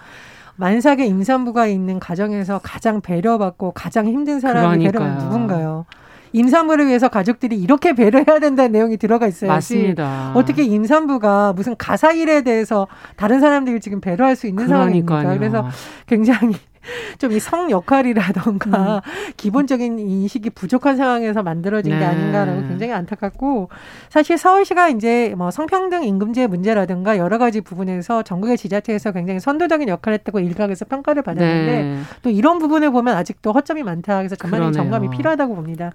[0.55, 5.85] 만삭의 임산부가 있는 가정에서 가장 배려받고 가장 힘든 사람이 배려는 누군가요?
[6.31, 9.47] 임산부를 위해서 가족들이 이렇게 배려해야 된다는 내용이 들어가 있어야지.
[9.75, 10.31] 맞습니다.
[10.35, 15.21] 어떻게 임산부가 무슨 가사 일에 대해서 다른 사람들을 지금 배려할 수 있는 그러니까요.
[15.21, 15.37] 상황입니까?
[15.37, 15.69] 그래서
[16.05, 16.55] 굉장히
[17.19, 19.33] 좀 이 성 역할이라던가 음.
[19.37, 21.99] 기본적인 인식이 부족한 상황에서 만들어진 네.
[21.99, 23.69] 게 아닌가라고 굉장히 안타깝고
[24.09, 30.19] 사실 서울시가 이제 뭐 성평등 임금제 문제라든가 여러 가지 부분에서 전국의 지자체에서 굉장히 선도적인 역할을
[30.19, 31.99] 했다고 일각에서 평가를 받았는데 네.
[32.21, 34.17] 또 이런 부분을 보면 아직도 허점이 많다.
[34.17, 35.91] 그래서 전반적인 점검이 필요하다고 봅니다.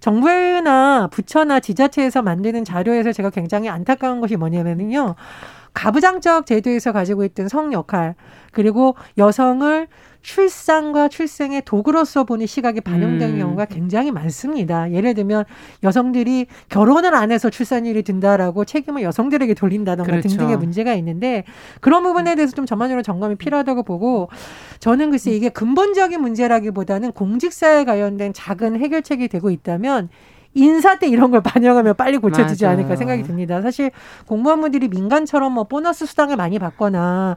[0.00, 5.14] 정부나 부처나 지자체에서 만드는 자료에서 제가 굉장히 안타까운 것이 뭐냐면요.
[5.74, 8.14] 가부장적 제도에서 가지고 있던 성 역할
[8.52, 9.88] 그리고 여성을
[10.22, 13.38] 출산과 출생의 도구로서 보는 시각이 반영되는 음.
[13.38, 14.90] 경우가 굉장히 많습니다.
[14.92, 15.44] 예를 들면
[15.82, 20.28] 여성들이 결혼을 안 해서 출산율이 든다라고 책임을 여성들에게 돌린다던가 그렇죠.
[20.28, 21.44] 등등의 문제가 있는데
[21.80, 24.28] 그런 부분에 대해서 좀 전반적으로 점검이 필요하다고 보고
[24.78, 30.08] 저는 글쎄 이게 근본적인 문제라기보다는 공직사에 관련된 작은 해결책이 되고 있다면
[30.54, 32.76] 인사 때 이런 걸 반영하면 빨리 고쳐지지 맞아요.
[32.76, 33.62] 않을까 생각이 듭니다.
[33.62, 33.90] 사실
[34.26, 37.36] 공무원분들이 민간처럼 뭐 보너스 수당을 많이 받거나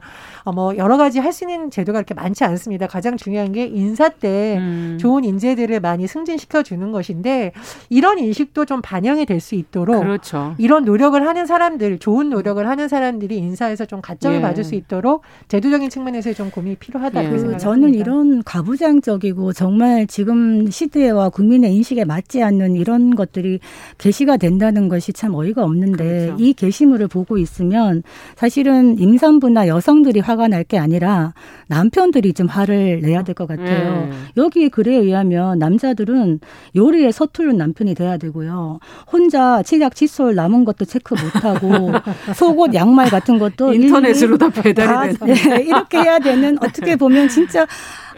[0.52, 2.86] 뭐 여러 가지 할 수 있는 제도가 그렇게 많지 않습니다.
[2.86, 4.96] 가장 중요한 게 인사 때 음.
[4.98, 7.52] 좋은 인재들을 많이 승진시켜 주는 것인데
[7.90, 10.54] 이런 인식도 좀 반영이 될 수 있도록 그렇죠.
[10.58, 14.40] 이런 노력을 하는 사람들, 좋은 노력을 하는 사람들이 인사에서 좀 가점을 예.
[14.40, 17.24] 받을 수 있도록 제도적인 측면에서 좀 고민이 필요하다 예.
[17.28, 17.58] 생각합니다.
[17.58, 23.60] 저는 이런 가부장적이고 정말 지금 시대와 국민의 인식에 맞지 않는 이런 것들이
[23.98, 26.36] 게시가 된다는 것이 참 어이가 없는데 그렇죠.
[26.42, 28.02] 이 게시물을 보고 있으면
[28.36, 31.32] 사실은 임산부나 여성들이 화가 날 게 아니라
[31.68, 34.08] 남편들이 좀 화를 내야 될 것 같아요.
[34.10, 34.26] 음.
[34.36, 36.40] 여기 글에 의하면 남자들은
[36.74, 38.78] 요리에 서투른 남편이 돼야 되고요.
[39.10, 41.92] 혼자 치약 칫솔 남은 것도 체크 못하고
[42.34, 47.66] 속옷 양말 같은 것도 인터넷으로 다 배달이 되는 네, 이렇게 해야 되는 어떻게 보면 진짜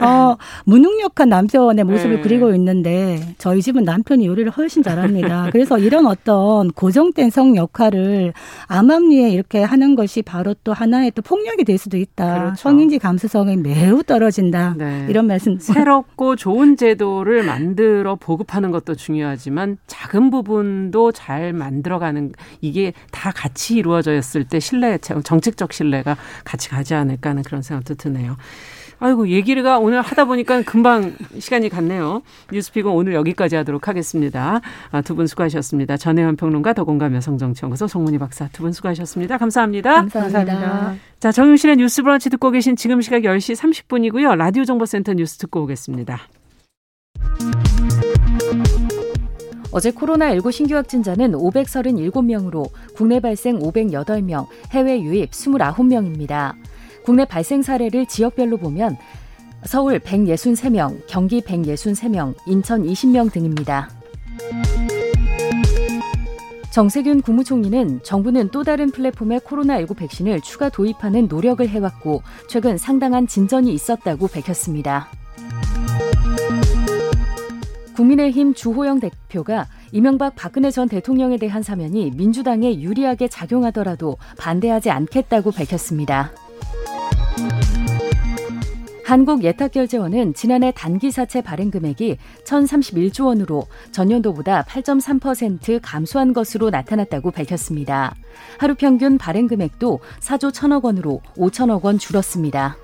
[0.01, 2.23] 어, 무능력한 남편의 모습을 네.
[2.23, 5.49] 그리고 있는데 저희 집은 남편이 요리를 훨씬 잘합니다.
[5.53, 8.33] 그래서 이런 어떤 고정된 성 역할을
[8.67, 12.39] 암암리에 이렇게 하는 것이 바로 또 하나의 또 폭력이 될 수도 있다.
[12.39, 12.57] 그렇죠.
[12.57, 14.75] 성인지 감수성이 매우 떨어진다.
[14.79, 15.07] 네.
[15.09, 15.59] 이런 말씀.
[15.59, 24.45] 새롭고 좋은 제도를 만들어 보급하는 것도 중요하지만 작은 부분도 잘 만들어가는 이게 다 같이 이루어졌을
[24.45, 28.37] 때 신뢰, 정책적 신뢰가 같이 가지 않을까 하는 그런 생각도 드네요.
[29.01, 32.23] 아이고 얘기가 오늘 하다 보니까 금방 시간이 갔네요.
[32.53, 34.61] 뉴스픽은 오늘 여기까지 하도록 하겠습니다.
[34.91, 35.97] 아, 두 분 수고하셨습니다.
[35.97, 39.39] 전혜원 평론가 더공감 여성정치연구소 송문희 박사 두 분 수고하셨습니다.
[39.39, 39.95] 감사합니다.
[39.95, 40.45] 감사합니다.
[40.45, 40.95] 감사합니다.
[41.21, 44.37] 자 정용실의 뉴스 브런치 듣고 계신 지금 시각 10시 30분이고요.
[44.37, 46.19] 라디오 정보센터 뉴스 듣고 오겠습니다.
[49.71, 56.55] 어제 코로나19 신규 확진자는 537명으로 국내 발생 508명, 해외 유입 29명입니다.
[57.09, 58.99] 국내 발생 사례를 지역별로 보면
[59.65, 63.89] 서울 163명, 경기 163명, 인천 20명 등입니다.
[66.71, 73.73] 정세균 국무총리는 정부는 또 다른 플랫폼의 코로나19 백신을 추가 도입하는 노력을 해왔고 최근 상당한 진전이
[73.73, 75.09] 있었다고 밝혔습니다.
[77.97, 86.33] 국민의힘 주호영 대표가 이명박 박근혜 전 대통령에 대한 사면이 민주당에 유리하게 작용하더라도 반대하지 않겠다고 밝혔습니다.
[89.09, 98.15] 한국예탁결제원은 지난해 단기사채 발행 금액이 1,031조 원으로 전년도보다 8.3% 감소한 것으로 나타났다고 밝혔습니다.
[98.59, 102.77] 하루 평균 발행 금액도 4조 1천억 원으로 5천억 원 줄었습니다.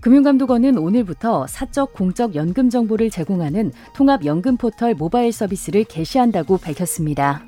[0.00, 7.42] 금융감독원은 오늘부터 사적 공적 연금 정보를 제공하는 통합연금 포털 모바일 서비스를 개시한다고 밝혔습니다.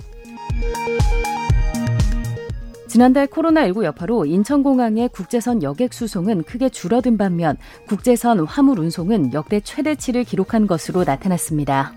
[2.89, 10.25] 지난달 코로나19 여파로 인천공항의 국제선 여객 수송은 크게 줄어든 반면 국제선 화물 운송은 역대 최대치를
[10.25, 11.93] 기록한 것으로 나타났습니다.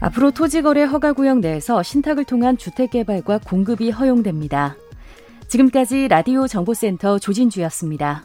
[0.00, 4.76] 앞으로 토지거래 허가구역 내에서 신탁을 통한 주택개발과 공급이 허용됩니다.
[5.46, 8.24] 지금까지 라디오 정보센터 조진주였습니다.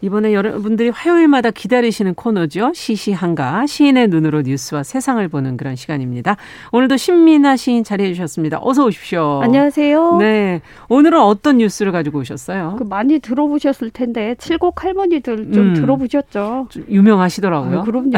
[0.00, 2.70] 이번에 여러분들이 화요일마다 기다리시는 코너죠.
[2.72, 6.36] 시시한가 시인의 눈으로 뉴스와 세상을 보는 그런 시간입니다.
[6.70, 8.60] 오늘도 신민아 시인 자리해 주셨습니다.
[8.62, 9.40] 어서 오십시오.
[9.42, 10.18] 안녕하세요.
[10.18, 10.60] 네.
[10.88, 12.76] 오늘은 어떤 뉴스를 가지고 오셨어요?
[12.78, 16.68] 그 많이 들어보셨을 텐데 칠곡 할머니들 좀 음, 들어보셨죠?
[16.70, 17.80] 좀 유명하시더라고요.
[17.80, 18.12] 아, 그럼요.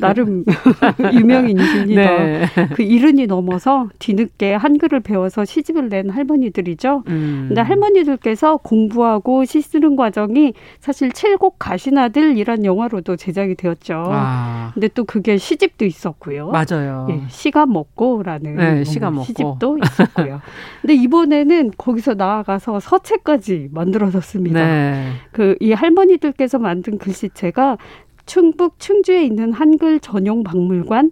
[0.00, 0.44] 나름
[1.14, 2.02] 유명인이십니다.
[2.02, 2.46] 네.
[2.74, 7.04] 그 이른이 넘어서 뒤늦게 한글을 배워서 시집을 낸 할머니들이죠.
[7.06, 7.44] 음.
[7.48, 14.04] 근데 할머니들께서 공부하고 시 쓰는 과정이 사실 칠곡 가시나들이란 영화로도 제작이 되었죠.
[14.06, 14.70] 아.
[14.72, 16.48] 근데 또 그게 시집도 있었고요.
[16.48, 17.08] 맞아요.
[17.10, 19.24] 예, 시가 먹고라는 네, 시가 먹고.
[19.24, 20.40] 시집도 있었고요.
[20.80, 24.64] 근데 이번에는 거기서 나아가서 서체까지 만들어졌습니다.
[24.64, 25.12] 네.
[25.32, 27.76] 그이 할머니들께서 만든 글씨체가
[28.24, 31.10] 충북 충주에 있는 한글 전용 박물관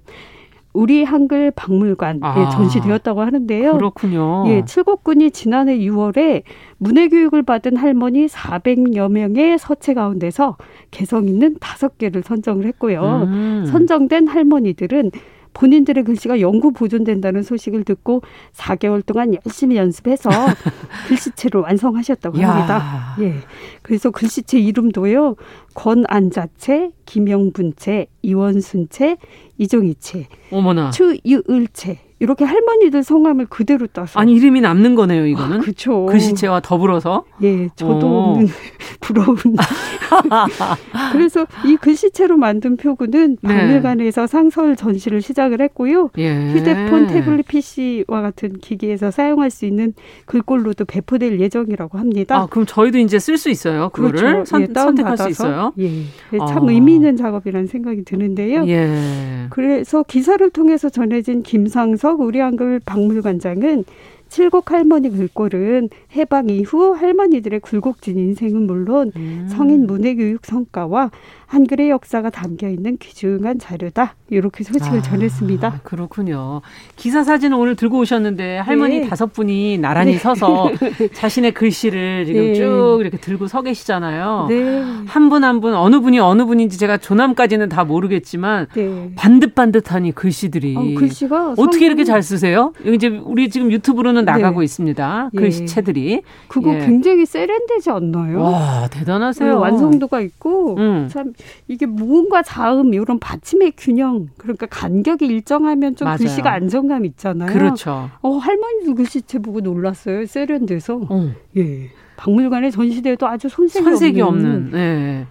[0.72, 3.72] 우리 한글 박물관에 아, 전시되었다고 하는데요.
[3.72, 4.44] 그렇군요.
[4.48, 6.42] 예, 칠곡군이 지난해 6월에
[6.78, 10.56] 문해 교육을 받은 할머니 400여 명의 서체 가운데서
[10.90, 13.22] 개성 있는 다섯 개를 선정을 했고요.
[13.26, 13.66] 음.
[13.66, 15.10] 선정된 할머니들은
[15.54, 18.22] 본인들의 글씨가 영구 보존된다는 소식을 듣고
[18.54, 20.30] 4개월 동안 열심히 연습해서
[21.08, 23.16] 글씨체를 완성하셨다고 합니다.
[23.20, 23.34] 예.
[23.82, 25.34] 그래서 글씨체 이름도요.
[25.74, 29.16] 권안자체, 김영분체, 이원순체,
[29.58, 30.90] 이종이체, 어머나.
[30.90, 37.24] 추유을체 이렇게 할머니들 성함을 그대로 따서 아니 이름이 남는 거네요 이거는 아, 그렇죠 글씨체와 더불어서
[37.42, 38.48] 예 저도 없는
[39.00, 39.36] 부러운
[41.12, 43.54] 그래서 이 글씨체로 만든 표구는 네.
[43.56, 46.52] 박물관에서 상설 전시를 시작을 했고요 예.
[46.52, 49.94] 휴대폰 태블릿 PC와 같은 기기에서 사용할 수 있는
[50.26, 54.44] 글꼴로도 배포될 예정이라고 합니다 아 그럼 저희도 이제 쓸 수 있어요 그거를 그렇죠.
[54.44, 56.02] 선, 예, 선택할 수 있어요 예.
[56.48, 56.72] 참 아.
[56.72, 59.46] 의미 있는 작업이라는 생각이 드는데요 예.
[59.50, 63.84] 그래서 기사를 통해서 전해진 김상석 우리 한글 박물관장은
[64.28, 69.46] 칠곡 할머니 글꼴은 해방 이후 할머니들의 굴곡진 인생은 물론 음.
[69.48, 71.10] 성인 문해교육 성과와
[71.48, 74.14] 한글의 역사가 담겨 있는 귀중한 자료다.
[74.28, 75.80] 이렇게 소식을 아, 전했습니다.
[75.82, 76.60] 그렇군요.
[76.96, 79.08] 기사 사진을 오늘 들고 오셨는데 할머니 네.
[79.08, 80.18] 다섯 분이 나란히 네.
[80.18, 80.70] 서서
[81.14, 82.54] 자신의 글씨를 지금 네.
[82.54, 84.46] 쭉 이렇게 들고 서 계시잖아요.
[84.50, 84.82] 네.
[85.06, 89.10] 한분 한분 한 분 어느 분이 어느 분인지 제가 조남까지는 다 모르겠지만 네.
[89.16, 92.72] 반듯반듯하니 글씨들이 어, 글씨가 어떻게 이렇게 잘 쓰세요?
[92.84, 94.64] 이제 우리 지금 유튜브로는 나가고 네.
[94.66, 95.30] 있습니다.
[95.32, 95.38] 예.
[95.38, 96.80] 글씨체들이 그거 예.
[96.80, 98.42] 굉장히 세련되지 않나요?
[98.42, 99.58] 와 대단하세요.
[99.58, 101.08] 완성도가 있고 음.
[101.10, 101.32] 참
[101.68, 106.18] 이게 무음과 자음 이런 받침의 균형 그러니까 간격이 일정하면 좀 맞아요.
[106.18, 107.52] 글씨가 안정감 있잖아요.
[107.52, 108.10] 그렇죠.
[108.22, 110.26] 어 할머니도 글씨체 보고 놀랐어요.
[110.26, 111.00] 세련돼서.
[111.08, 111.32] 어.
[111.56, 111.90] 예.
[112.16, 115.26] 박물관에 전시돼도 아주 손색이, 손색이 없는, 없는 네.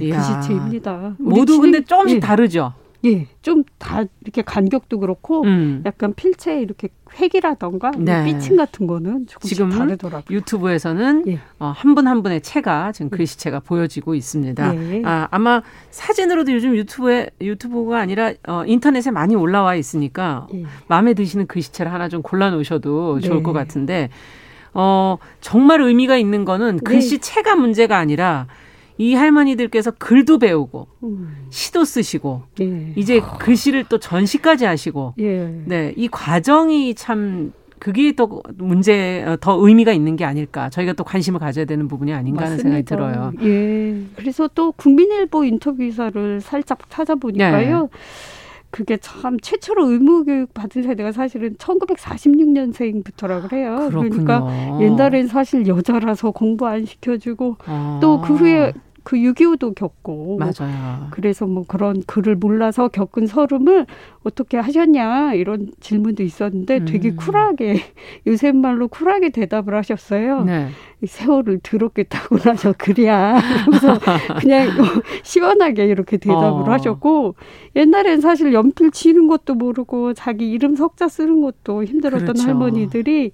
[0.00, 1.14] 예, 글씨체입니다.
[1.18, 2.20] 모두 근데 조금씩 예.
[2.20, 2.74] 다르죠.
[3.06, 5.82] 예, 좀 다 이렇게 간격도 그렇고 음.
[5.86, 6.88] 약간 필체 이렇게
[7.20, 8.24] 획이라던가 네.
[8.24, 10.36] 삐침 같은 거는 지금 다르더라고요.
[10.36, 11.38] 유튜브에서는 예.
[11.58, 13.16] 어, 한분 한 분의 체가 지금 예.
[13.16, 14.74] 글씨체가 보여지고 있습니다.
[14.92, 15.02] 예.
[15.04, 20.64] 아, 아마 사진으로도 요즘 유튜브에 유튜브가 아니라 어, 인터넷에 많이 올라와 있으니까 예.
[20.88, 23.42] 마음에 드시는 글씨체를 하나 좀 골라 놓으셔도 좋을 네.
[23.42, 24.10] 것 같은데
[24.74, 26.82] 어, 정말 의미가 있는 거는 네.
[26.84, 28.46] 글씨체가 문제가 아니라
[28.98, 31.46] 이 할머니들께서 글도 배우고 음.
[31.50, 32.92] 시도 쓰시고 예.
[32.96, 35.62] 이제 글씨를 또 전시까지 하시고 예.
[35.66, 41.04] 네, 이 과정이 참 그게 더 문제 어, 더 의미가 있는 게 아닐까 저희가 또
[41.04, 43.32] 관심을 가져야 되는 부분이 아닌가 하는 생각이 들어요.
[43.42, 44.02] 예.
[44.16, 47.82] 그래서 또 국민일보 인터뷰 기사를 살짝 찾아보니까요.
[47.82, 47.88] 네.
[48.70, 53.88] 그게 참 최초로 의무 교육 받은 세대가 사실은 1946년생부터라 그래요.
[53.88, 54.24] 그렇군요.
[54.24, 57.98] 그러니까 옛날엔 사실 여자라서 공부 안 시켜주고 아.
[58.02, 58.72] 또그 후에
[59.06, 61.06] 그 6.25도 겪고 맞아요.
[61.12, 63.86] 그래서 뭐 그런 글을 몰라서 겪은 서름을
[64.24, 67.16] 어떻게 하셨냐 이런 질문도 있었는데 되게 음.
[67.16, 67.82] 쿨하게
[68.26, 70.42] 요새 말로 쿨하게 대답을 하셨어요.
[70.42, 70.70] 네.
[71.06, 73.96] 세월을 더럽게 타고 나서 그래야 그래서
[74.40, 74.70] 그냥
[75.22, 76.72] 시원하게 이렇게 대답을 어.
[76.72, 77.36] 하셨고
[77.76, 82.48] 옛날엔 사실 연필 치는 것도 모르고 자기 이름 석자 쓰는 것도 힘들었던 그렇죠.
[82.48, 83.30] 할머니들이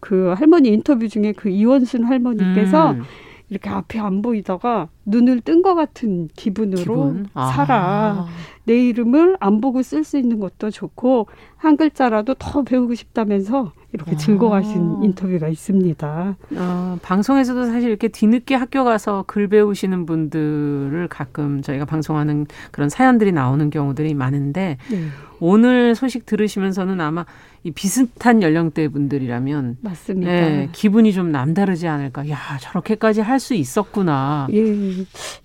[0.00, 3.04] 그 할머니 인터뷰 중에 그 이원순 할머니께서 음.
[3.50, 7.26] 이렇게 앞이 안 보이다가 눈을 뜬 것 같은 기분으로 기분?
[7.34, 7.46] 아.
[7.48, 8.26] 살아.
[8.64, 14.12] 내 이름을 안 보고 쓸 수 있는 것도 좋고 한 글자라도 더 배우고 싶다면서 이렇게
[14.12, 14.16] 아.
[14.16, 16.36] 즐거워하신 인터뷰가 있습니다.
[16.56, 23.32] 어, 방송에서도 사실 이렇게 뒤늦게 학교 가서 글 배우시는 분들을 가끔 저희가 방송하는 그런 사연들이
[23.32, 25.06] 나오는 경우들이 많은데 네.
[25.40, 27.24] 오늘 소식 들으시면서는 아마
[27.64, 30.30] 이 비슷한 연령대 분들이라면 맞습니다.
[30.32, 32.28] 예, 기분이 좀 남다르지 않을까.
[32.30, 34.46] 야 저렇게까지 할 수 있었구나.
[34.52, 34.64] 예,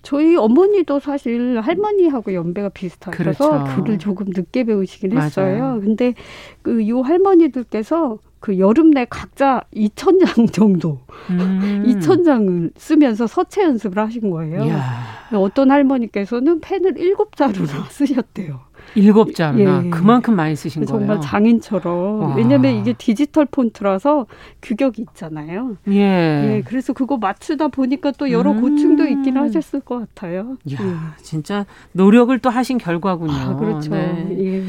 [0.02, 3.76] 저희 어머니도 사실 할머니하고 연배가 비슷하셔서 그렇죠.
[3.82, 5.58] 글을 조금 늦게 배우시긴 했어요.
[5.58, 5.80] 맞아요.
[5.80, 6.14] 근데
[6.62, 11.82] 그 요 할머니들께서 그 여름 내 각자 2천 장 정도, 음.
[11.86, 14.64] 2천 장을 쓰면서 서체 연습을 하신 거예요.
[14.66, 15.02] 이야.
[15.32, 18.60] 어떤 할머니께서는 펜을 일곱 자루나 쓰셨대요.
[18.94, 19.90] 일곱 자루나 예.
[19.90, 21.20] 그만큼 많이 쓰신 정말 거예요.
[21.20, 22.20] 정말 장인처럼.
[22.20, 22.34] 와.
[22.36, 24.26] 왜냐하면 이게 디지털 폰트라서
[24.62, 25.76] 규격이 있잖아요.
[25.88, 26.56] 예.
[26.56, 26.62] 예.
[26.64, 28.60] 그래서 그거 맞추다 보니까 또 여러 음.
[28.60, 30.56] 고충도 있긴 하셨을 것 같아요.
[30.72, 31.22] 야, 예.
[31.22, 33.32] 진짜 노력을 또 하신 결과군요.
[33.32, 33.90] 아, 그렇죠.
[33.90, 34.36] 네.
[34.38, 34.64] 예.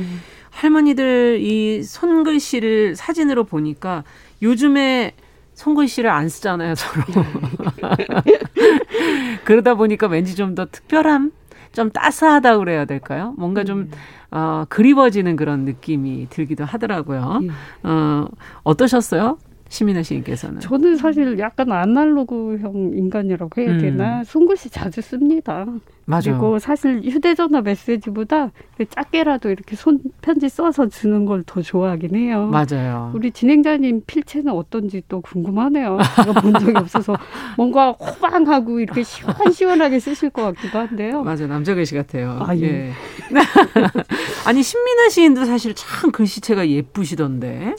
[0.51, 4.03] 할머니들 이 손글씨를 사진으로 보니까
[4.41, 5.11] 요즘에
[5.53, 7.03] 손글씨를 안 쓰잖아요, 서로.
[9.45, 11.31] 그러다 보니까 왠지 좀 더 특별함?
[11.75, 13.35] 좀 따스하다 그래야 될까요?
[13.37, 13.91] 뭔가 좀 음.
[14.31, 17.41] 어, 그리워지는 그런 느낌이 들기도 하더라고요.
[17.43, 17.47] 예.
[17.83, 18.27] 어,
[18.63, 19.37] 어떠셨어요?
[19.67, 23.79] 시민아 시인께서는 저는 사실 약간 아날로그형 인간이라고 해야 음.
[23.79, 24.23] 되나 음.
[24.23, 25.65] 손글씨 자주 씁니다.
[26.07, 26.21] 맞아요.
[26.23, 28.51] 그리고 사실 휴대전화 메시지보다
[28.89, 32.47] 작게라도 이렇게 손 편지 써서 주는 걸 더 좋아하긴 해요.
[32.51, 33.11] 맞아요.
[33.15, 35.97] 우리 진행자님 필체는 어떤지 또 궁금하네요.
[36.15, 37.17] 제가 본 적이 없어서
[37.57, 41.23] 뭔가 호방하고 이렇게 시원시원하게 쓰실 것 같기도 한데요.
[41.23, 41.47] 맞아요.
[41.47, 42.37] 남자 글씨 같아요.
[42.39, 42.61] 아, 예.
[42.63, 42.91] 예.
[44.45, 47.75] 아니 신민아 시인도 사실 참 글씨체가 예쁘시던데.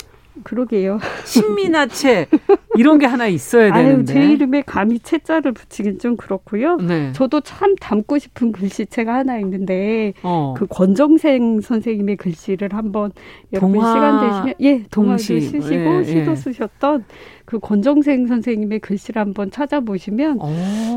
[0.46, 1.00] 그러게요.
[1.24, 2.28] 신민아채
[2.76, 4.12] 이런 게 하나 있어야 되는데.
[4.12, 6.76] 아유, 제 이름에 감히 채자를 붙이긴 좀 그렇고요.
[6.76, 7.10] 네.
[7.14, 10.54] 저도 참 담고 싶은 글씨체가 하나 있는데 어.
[10.56, 13.10] 그 권정생 선생님의 글씨를 한번
[13.52, 16.36] 여러분 시간 되시면 예 동화도 쓰시고 예, 시도 예.
[16.36, 17.04] 쓰셨던
[17.44, 20.38] 그 권정생 선생님의 글씨를 한번 찾아보시면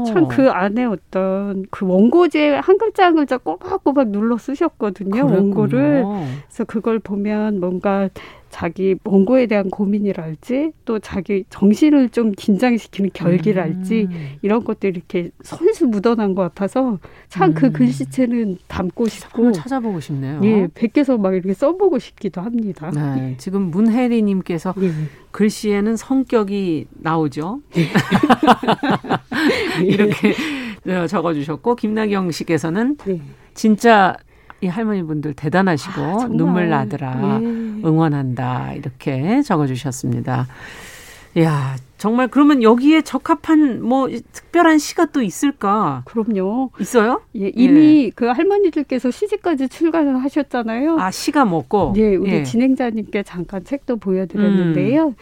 [0.05, 5.09] 참 그 안에 어떤 그 원고지에 한 글자 한 글자 꼬박꼬박 눌러 쓰셨거든요.
[5.09, 5.35] 그랬군요.
[5.35, 6.05] 원고를.
[6.45, 8.09] 그래서 그걸 보면 뭔가
[8.49, 14.37] 자기 원고에 대한 고민이랄지 또 자기 정신을 좀 긴장시키는 결기랄지 음.
[14.41, 16.97] 이런 것들이 이렇게 손수 묻어난 것 같아서
[17.29, 17.73] 참그 음.
[17.73, 20.41] 글씨체는 담고 싶고 찾아보고 싶네요.
[20.43, 22.91] 예, 베껴서 막 이렇게 써보고 싶기도 합니다.
[22.91, 24.91] 네, 지금 문혜리님께서 예.
[25.31, 27.61] 글씨에는 성격이 나오죠.
[27.77, 27.87] 예.
[29.85, 30.33] 이렇게
[31.07, 33.21] 적어주셨고 김나경 씨께서는 예.
[33.53, 34.15] 진짜
[34.61, 37.45] 이 할머니 분들 대단하시고 아, 눈물 나더라 예.
[37.45, 40.47] 응원한다 이렇게 적어 주셨습니다.
[41.39, 46.01] 야 정말 그러면 여기에 적합한 뭐 특별한 시가 또 있을까?
[46.05, 46.71] 그럼요.
[46.79, 47.21] 있어요?
[47.35, 48.09] 예, 이미 예.
[48.15, 50.97] 그 할머니들께서 시집까지 출간을 하셨잖아요.
[50.97, 51.93] 아 시가 먹고.
[51.97, 52.43] 예, 우리 예.
[52.43, 55.07] 진행자님께 잠깐 책도 보여드렸는데요.
[55.09, 55.15] 음.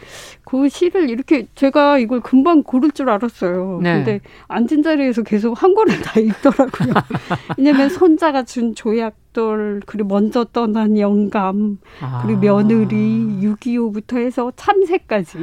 [0.44, 3.80] 그 시를 이렇게 제가 이걸 금방 고를 줄 알았어요.
[3.82, 3.94] 네.
[3.94, 6.94] 근데 앉은 자리에서 계속 한 권을 다 읽더라고요.
[7.58, 12.22] 왜냐면 손자가 준 조약 돌 그리고 먼저 떠난 영감 아.
[12.24, 12.96] 그리고 며느리
[13.40, 15.38] 6.25부터 해서 참새까지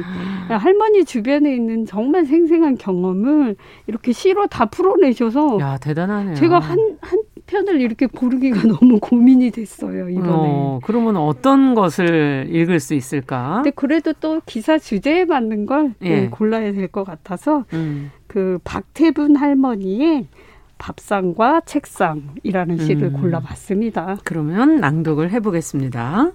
[0.50, 0.56] 아.
[0.56, 6.34] 할머니 주변에 있는 정말 생생한 경험을 이렇게 시로 다 풀어내셔서 야 대단하네요.
[6.34, 10.28] 제가 한 한 편을 이렇게 고르기가 너무 고민이 됐어요 이번에.
[10.28, 13.54] 어, 그러면 어떤 것을 읽을 수 있을까?
[13.62, 16.26] 근데 그래도 또 기사 주제에 맞는 걸 예.
[16.28, 18.10] 골라야 될 것 같아서 음.
[18.26, 20.26] 그 박태분 할머니의
[20.78, 23.20] 밥상과 책상이라는 시를 음.
[23.20, 24.18] 골라봤습니다.
[24.24, 26.32] 그러면 낭독을 해보겠습니다.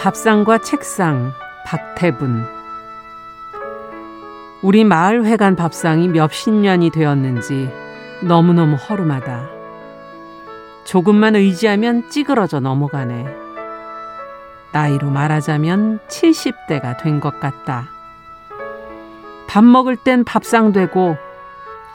[0.00, 1.32] 밥상과 책상
[1.66, 2.44] 박태분
[4.62, 7.68] 우리 마을 회관 밥상이 몇십 년이 되었는지
[8.22, 9.55] 너무너무 허름하다.
[10.86, 13.26] 조금만 의지하면 찌그러져 넘어가네.
[14.72, 17.88] 나이로 말하자면 70대가 된 것 같다.
[19.48, 21.16] 밥 먹을 땐 밥상 되고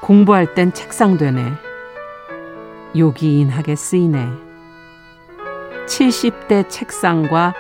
[0.01, 1.53] 공부할 땐 책상 되네.
[2.97, 4.27] 요기인하게 쓰이네.
[5.87, 7.53] 70대 책상과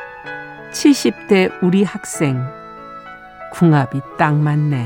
[0.73, 2.43] 70대 우리 학생.
[3.53, 4.85] 궁합이 딱 맞네.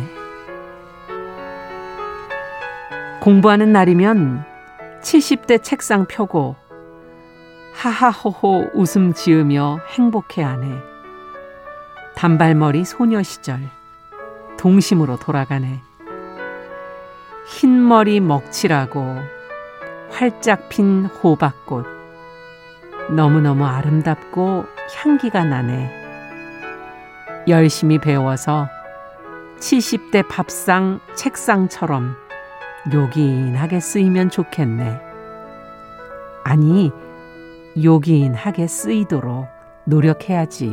[3.22, 4.46] 공부하는 날이면
[5.06, 6.56] 70대 책상 펴고
[7.76, 10.80] 하하호호 웃음 지으며 행복해하네.
[12.16, 13.60] 단발머리 소녀 시절
[14.58, 15.80] 동심으로 돌아가네.
[17.46, 19.20] 흰머리 먹칠하고
[20.10, 21.86] 활짝 핀 호박꽃
[23.12, 25.88] 너무너무 아름답고 향기가 나네.
[27.48, 28.68] 열심히 배워서
[29.60, 32.25] 70대 밥상 책상처럼
[32.94, 35.00] 요긴하게 쓰이면 좋겠네.
[36.44, 36.92] 아니,
[37.82, 39.48] 요긴하게 쓰이도록
[39.86, 40.68] 노력해야지.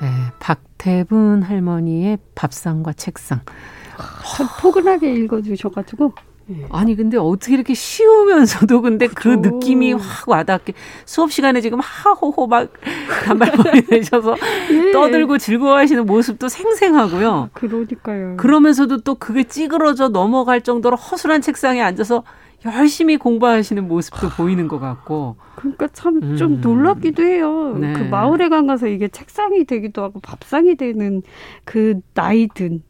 [0.00, 0.08] 네,
[0.40, 3.40] 박태분 할머니의 밥상과 책상.
[4.36, 6.12] 참 포근하게 읽어주셔가지고
[6.50, 6.66] 예.
[6.70, 9.42] 아니 근데 어떻게 이렇게 쉬우면서도 근데 그 그렇죠.
[9.42, 10.72] 그 느낌이 확 와닿게
[11.04, 12.72] 수업 시간에 지금 하호호 막
[13.24, 14.36] 단발머리 내셔서
[14.72, 14.90] 예.
[14.92, 17.30] 떠들고 즐거워하시는 모습도 생생하고요.
[17.30, 18.36] 아, 그러니까요.
[18.36, 22.24] 그러면서도 또 그게 찌그러져 넘어갈 정도로 허술한 책상에 앉아서
[22.66, 25.36] 열심히 공부하시는 모습도 보이는 것 같고.
[25.54, 26.60] 그러니까 참좀 음.
[26.60, 27.76] 놀랍기도 해요.
[27.78, 27.92] 네.
[27.94, 31.22] 그 마을에 가서 이게 책상이 되기도 하고 밥상이 되는
[31.64, 32.82] 그 나이든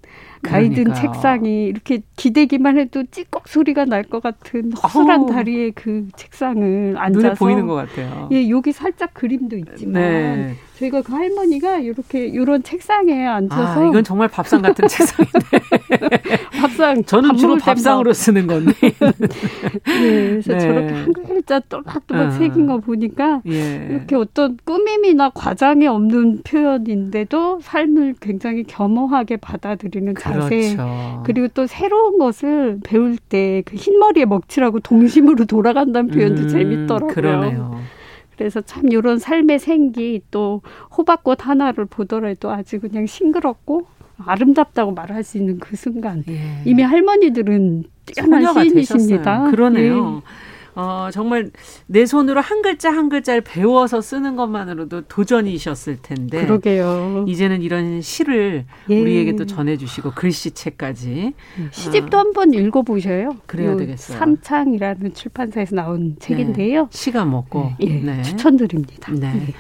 [0.43, 7.21] 가이든 책상이 이렇게 기대기만 해도 찌꺽 소리가 날 것 같은 허술한 다리에 그 책상을 앉아서
[7.29, 8.29] 눈에 보이는 것 같아요.
[8.33, 10.55] 예, 여기 살짝 그림도 있지만 네.
[10.81, 15.59] 저희가 그 할머니가 이렇게 이런 책상에 앉아서 아, 이건 정말 밥상 같은 책상인데
[16.61, 18.91] 밥상 저는 주로 밥상으로 쓰는 건데 예,
[20.41, 20.59] 그래서 네.
[20.59, 22.31] 저렇게 한 글자 또박또박 아.
[22.33, 23.89] 새긴 거 보니까 예.
[23.91, 31.23] 이렇게 어떤 꾸밈이나 과장이 없는 표현인데도 삶을 굉장히 겸허하게 받아들이는 자세 그렇죠.
[31.25, 37.15] 그리고 또 새로운 것을 배울 때 그 흰머리에 먹칠하고 동심으로 돌아간다는 표현도 음, 재밌더라고요.
[37.15, 37.81] 그러네요.
[38.41, 40.63] 그래서 참 이런 삶의 생기 또
[40.97, 43.85] 호박꽃 하나를 보더라도 아주 그냥 싱그럽고
[44.17, 46.63] 아름답다고 말할 수 있는 그 순간 예.
[46.65, 49.51] 이미 할머니들은 뛰어난 시인이십니다.
[49.51, 50.23] 그러네요.
[50.25, 50.50] 예.
[50.75, 51.51] 어, 정말
[51.87, 56.45] 내 손으로 한 글자 한 글자를 배워서 쓰는 것만으로도 도전이셨을 텐데.
[56.45, 57.25] 그러게요.
[57.29, 59.01] 이제는 이런 시를 예.
[59.01, 61.35] 우리에게 또 전해주시고 글씨체까지.
[61.61, 61.69] 예.
[61.71, 62.21] 시집도 어.
[62.21, 63.37] 한번 읽어보셔요.
[63.47, 64.19] 그래야 되겠어요.
[64.19, 66.83] 삼창이라는 출판사에서 나온 책인데요.
[66.83, 66.89] 네.
[66.91, 67.73] 시가 먹고.
[67.81, 67.87] 예.
[67.87, 68.23] 네.
[68.23, 69.13] 추천드립니다.
[69.13, 69.33] 네.
[69.33, 69.55] 네.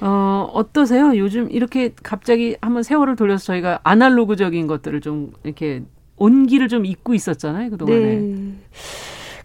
[0.00, 1.16] 어, 어떠세요?
[1.16, 5.82] 요즘 이렇게 갑자기 한번 세월을 돌려서 저희가 아날로그적인 것들을 좀 이렇게
[6.16, 7.98] 온기를 좀 잊고 있었잖아요, 그동안에.
[7.98, 8.52] 네.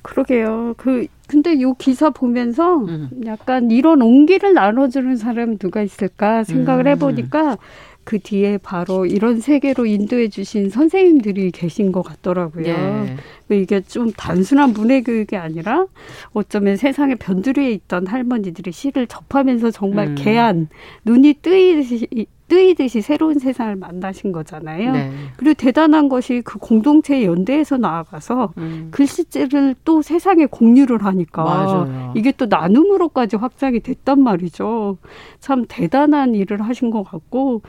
[0.01, 0.75] 그러게요.
[0.77, 3.09] 그 근데 요 기사 보면서 음.
[3.25, 6.91] 약간 이런 온기를 나눠주는 사람 누가 있을까 생각을 음.
[6.91, 7.57] 해보니까
[8.03, 12.65] 그 뒤에 바로 이런 세계로 인도해 주신 선생님들이 계신 것 같더라고요.
[12.65, 13.55] 예.
[13.55, 15.85] 이게 좀 단순한 문해 교육이 아니라
[16.33, 20.15] 어쩌면 세상에 변두리에 있던 할머니들이 시를 접하면서 정말 음.
[20.15, 20.69] 개안
[21.05, 22.07] 눈이 뜨이듯이
[22.49, 24.91] 뜨이듯이 새로운 세상을 만나신 거잖아요.
[24.91, 25.11] 네.
[25.37, 28.89] 그리고 대단한 것이 그 공동체 연대에서 나아가서 음.
[28.91, 32.13] 글씨체를 또 세상에 공유를 하니까 맞아요.
[32.15, 34.97] 이게 또 나눔으로까지 확장이 됐단 말이죠.
[35.39, 37.61] 참 대단한 일을 하신 것 같고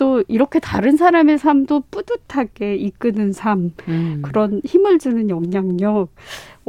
[0.00, 4.22] 또 이렇게 다른 사람의 삶도 뿌듯하게 이끄는 삶, 음.
[4.22, 6.08] 그런 힘을 주는 영향력,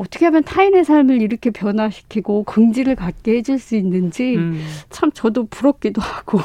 [0.02, 4.60] 어떻게 하면 타인의 삶을 이렇게 변화시키고 긍지를 갖게 해줄 수 있는지 음.
[4.90, 6.40] 참 저도 부럽기도 하고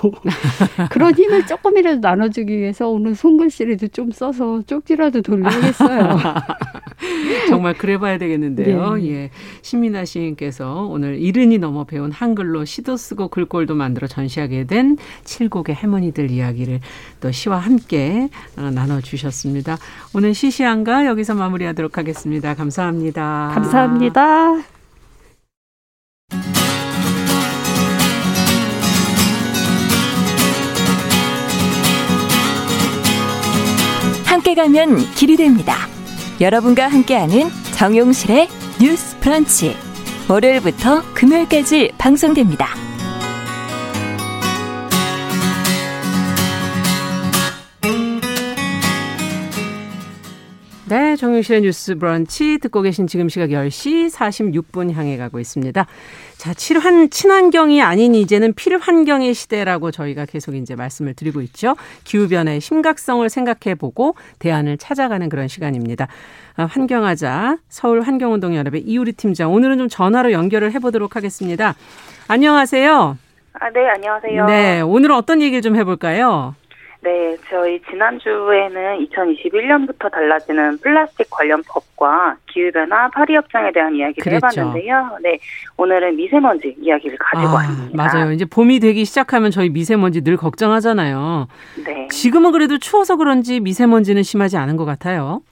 [0.91, 6.19] 그런 힘을 조금이라도 나눠주기 위해서 오늘 손글씨라도 좀 써서 쪽지라도 돌려야겠어요.
[7.49, 8.95] 정말 그래봐야 되겠는데요.
[8.95, 9.11] 네.
[9.11, 9.31] 예,
[9.63, 16.31] 신민아 시인께서 오늘 이른이 넘어 배운 한글로 시도 쓰고 글꼴도 만들어 전시하게 된 칠곡의 할머니들
[16.31, 16.81] 이야기를
[17.21, 19.79] 또 시와 함께 어, 나눠주셨습니다.
[20.15, 22.55] 오늘 시시한가 여기서 마무리하도록 하겠습니다.
[22.55, 23.51] 감사합니다.
[23.55, 24.77] 감사합니다.
[34.25, 35.96] 함께 가면 길이 됩니다.
[36.41, 38.49] 여러분과 함께하는 정용실의
[38.81, 39.77] 뉴스 브런치.
[40.29, 42.86] 월요일부터 금요일까지 방송됩니다.
[50.89, 55.85] 네, 정용실의 뉴스 브런치 듣고 계신 지금 시각 10시 46분 향해 가고 있습니다.
[56.37, 61.75] 자, 칠환, 친환경이 아닌 이제는 필환경의 시대라고 저희가 계속 이제 말씀을 드리고 있죠.
[62.05, 66.07] 기후 변화의 심각성을 생각해 보고 대안을 찾아가는 그런 시간입니다.
[66.55, 71.75] 아, 환경하자 서울 환경운동 연합의 이우리 팀장 오늘은 좀 전화로 연결을 해 보도록 하겠습니다.
[72.29, 73.19] 안녕하세요.
[73.55, 74.47] 아, 네, 안녕하세요.
[74.47, 76.55] 네, 오늘은 어떤 얘기를 좀 해볼까요?
[77.03, 84.61] 네, 저희 지난주에는 2021년부터 달라지는 플라스틱 관련 법과 기후변화 파리 협정에 대한 이야기를 그랬죠.
[84.61, 85.19] 해봤는데요.
[85.23, 85.39] 네,
[85.77, 87.97] 오늘은 미세먼지 이야기를 가지고 아, 왔습니다.
[87.97, 88.33] 맞아요.
[88.33, 91.49] 이제 봄이 되기 시작하면 저희 미세먼지 늘 걱정하잖아요.
[91.85, 92.09] 네.
[92.09, 95.43] 지금은 그래도 추워서 그런지 미세먼지는 심하지 않은 것 같아요.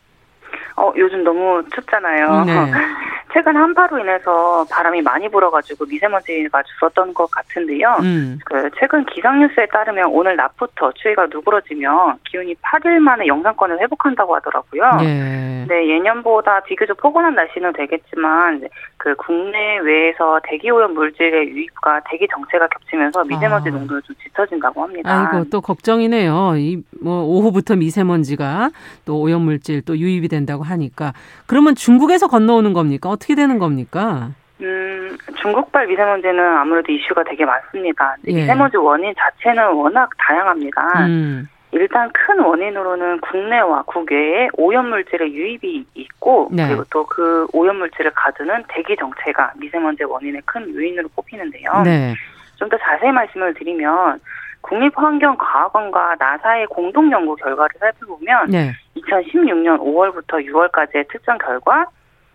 [0.77, 2.45] 어, 요즘 너무 춥잖아요.
[2.47, 2.53] 네.
[3.35, 7.97] 최근 한파로 인해서 바람이 많이 불어가지고 미세먼지가 줄었던 것 같은데요.
[8.01, 8.39] 음.
[8.45, 14.99] 그 최근 기상 뉴스에 따르면 오늘 낮부터 추위가 누그러지면 기온이 8일 만에 영상권을 회복한다고 하더라고요.
[15.01, 15.67] 네.
[15.69, 18.69] 네, 예년보다 비교적 포근한 날씨는 되겠지만
[19.05, 23.73] 그 국내외에서 대기 오염 물질의 유입과 대기 정체가 겹치면서 미세먼지 아.
[23.73, 25.29] 농도가 좀 짙어진다고 합니다.
[25.31, 26.55] 아이고 또 걱정이네요.
[26.57, 28.71] 이 뭐 오후부터 미세먼지가
[29.05, 31.13] 또 오염 물질 또 유입이 된다고 하니까
[31.47, 33.11] 그러면 중국에서 건너오는 겁니까?
[33.11, 34.31] 어떻게 되는 겁니까?
[34.63, 38.17] 음, 중국발 미세먼지는 아무래도 이슈가 되게 많습니다.
[38.29, 38.33] 예.
[38.33, 41.07] 미세먼지 원인 자체는 워낙 다양합니다.
[41.07, 41.47] 음.
[41.75, 46.69] 일단 큰 원인으로는 국내와 국외에 오염물질의 유입이 있고 네.
[46.69, 51.83] 그리고 또 그 오염물질을 가두는 대기 정체가 미세먼지 원인의 큰 요인으로 꼽히는데요.
[51.85, 52.15] 네.
[52.57, 54.21] 좀 더 자세히 말씀을 드리면
[54.63, 58.73] 국립환경과학원과 나사의 공동 연구 결과를 살펴보면 네.
[58.97, 61.87] 2016년 5월부터 6월까지의 특정 결과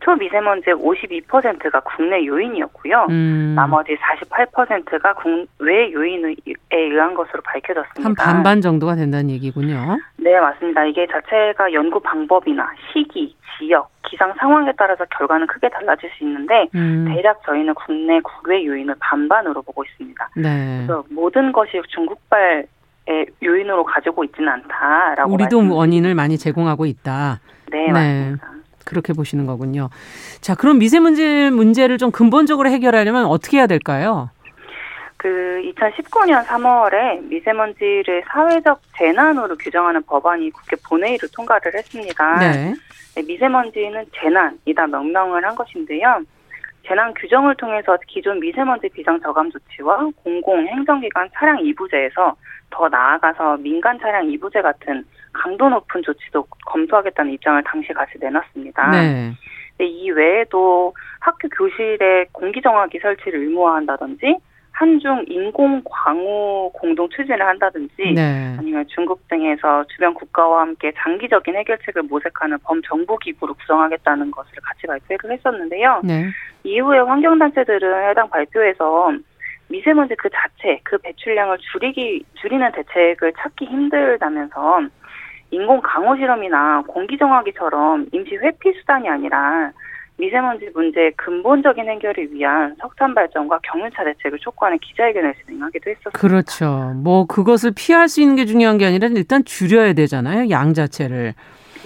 [0.01, 3.07] 초미세먼지의 52%가 국내 요인이었고요.
[3.09, 3.53] 음.
[3.55, 6.35] 나머지 48%가 국외 요인에
[6.71, 8.03] 의한 것으로 밝혀졌습니다.
[8.03, 9.97] 한 반반 정도가 된다는 얘기군요.
[10.17, 10.85] 네, 맞습니다.
[10.85, 17.05] 이게 자체가 연구 방법이나 시기, 지역, 기상 상황에 따라서 결과는 크게 달라질 수 있는데 음.
[17.07, 20.29] 대략 저희는 국내 국외 요인을 반반으로 보고 있습니다.
[20.37, 20.85] 네.
[20.87, 22.65] 그래서 모든 것이 중국발
[23.07, 27.39] 의 요인으로 가지고 있지는 않다라고 우리도 원인을 많이 제공하고 있다.
[27.71, 27.91] 네, 네.
[27.91, 28.58] 맞습니다.
[28.85, 29.89] 그렇게 보시는 거군요.
[30.41, 34.29] 자, 그럼 미세먼지 문제를 좀 근본적으로 해결하려면 어떻게 해야 될까요?
[35.17, 42.39] 그 2019년 3월에 미세먼지를 사회적 재난으로 규정하는 법안이 국회 본회의를 통과를 했습니다.
[42.39, 42.73] 네.
[43.15, 46.21] 네 미세먼지는 재난이다 명명을 한 것인데요.
[46.87, 52.33] 재난 규정을 통해서 기존 미세먼지 비상 저감 조치와 공공 행정기관 차량 2부제에서
[52.69, 55.03] 더 나아가서 민간 차량 2부제 같은
[55.33, 58.89] 강도 높은 조치도 검토하겠다는 입장을 당시 같이 내놨습니다.
[58.91, 59.33] 네.
[59.79, 64.37] 이 외에도 학교 교실에 공기정화기 설치를 의무화한다든지
[64.71, 68.55] 한중 인공 광우 공동 추진을 한다든지 네.
[68.57, 75.35] 아니면 중국 등에서 주변 국가와 함께 장기적인 해결책을 모색하는 범정부 기구를 구성하겠다는 것을 같이 발표를
[75.35, 76.01] 했었는데요.
[76.03, 76.29] 네.
[76.63, 79.11] 이후에 환경단체들은 해당 발표에서
[79.67, 84.81] 미세먼지 그 자체, 그 배출량을 줄이기 줄이는 대책을 찾기 힘들다면서
[85.51, 89.71] 인공 강호 실험이나 공기 정화기처럼 임시 회피 수단이 아니라
[90.17, 96.19] 미세먼지 문제의 근본적인 해결을 위한 석탄 발전과 경유차 대책을 촉구하는 기자회견을 진행하기도 했었습니다.
[96.19, 96.91] 그렇죠.
[96.95, 100.49] 뭐 그것을 피할 수 있는 게 중요한 게 아니라 일단 줄여야 되잖아요.
[100.49, 101.33] 양 자체를.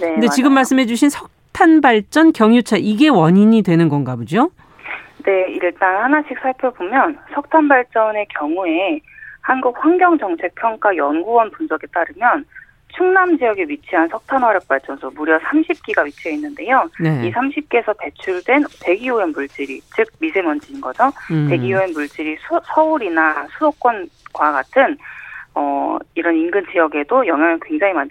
[0.00, 0.30] 근데 맞아요.
[0.30, 4.50] 지금 말씀해 주신 석탄 발전 경유차 이게 원인이 되는 건가 보죠?
[5.24, 8.98] 네, 일단 하나씩 살펴보면 석탄 발전의 경우에
[9.42, 12.44] 한국환경정책평가연구원 분석에 따르면
[12.96, 16.88] 충남 지역에 위치한 석탄화력발전소 무려 30기가 위치해 있는데요.
[17.00, 17.26] 네.
[17.26, 21.10] 이 30기에서 배출된 대기오염 물질이 즉 미세먼지인 거죠.
[21.30, 21.48] 음.
[21.48, 24.96] 대기오염 물질이 수, 서울이나 수도권과 같은
[25.54, 28.10] 어, 이런 인근 지역에도 영향을 굉장히 많이,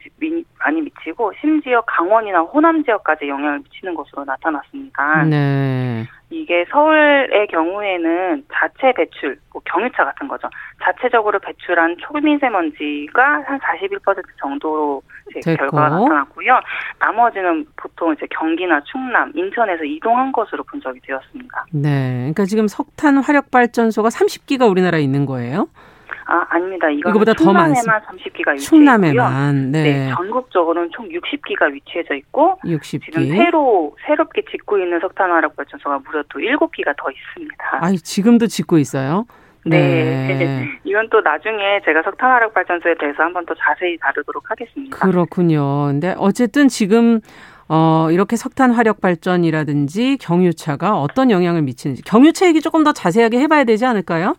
[0.60, 5.24] 많이 미치고 심지어 강원이나 호남 지역까지 영향을 미치는 것으로 나타났습니다.
[5.26, 6.06] 네.
[6.30, 10.50] 이게 서울의 경우에는 자체 배출, 뭐 경유차 같은 거죠.
[10.82, 16.60] 자체적으로 배출한 초미세먼지가 한 41% 정도로 이제 결과가 나타났고요.
[17.00, 21.66] 나머지는 보통 이제 경기나 충남, 인천에서 이동한 것으로 분석이 되었습니다.
[21.72, 22.18] 네.
[22.20, 25.68] 그러니까 지금 석탄 화력 발전소가 30기가 우리나라에 있는 거예요?
[26.26, 26.90] 아, 아닙니다.
[26.90, 28.02] 이거보다 더 많습니다.
[28.02, 29.72] 30기가 위치해 충남에만.
[29.72, 29.84] 네.
[29.84, 30.10] 네.
[30.16, 33.04] 전국적으로는 총 60기가 위치해져 있고 60기.
[33.04, 37.80] 지금 새로 새롭게 짓고 있는 석탄화력 발전소가 무려 또 7기가 더 있습니다.
[37.82, 39.26] 아, 지금도 짓고 있어요?
[39.66, 39.78] 네.
[40.28, 40.70] 네.
[40.84, 44.98] 이건 또 나중에 제가 석탄화력 발전소에 대해서 한번 더 자세히 다루도록 하겠습니다.
[44.98, 45.86] 그렇군요.
[45.88, 47.20] 근데 어쨌든 지금
[47.70, 53.64] 어, 이렇게 석탄 화력 발전이라든지 경유차가 어떤 영향을 미치는지 경유차 얘기 조금 더 자세하게 해봐야
[53.64, 54.36] 되지 않을까요?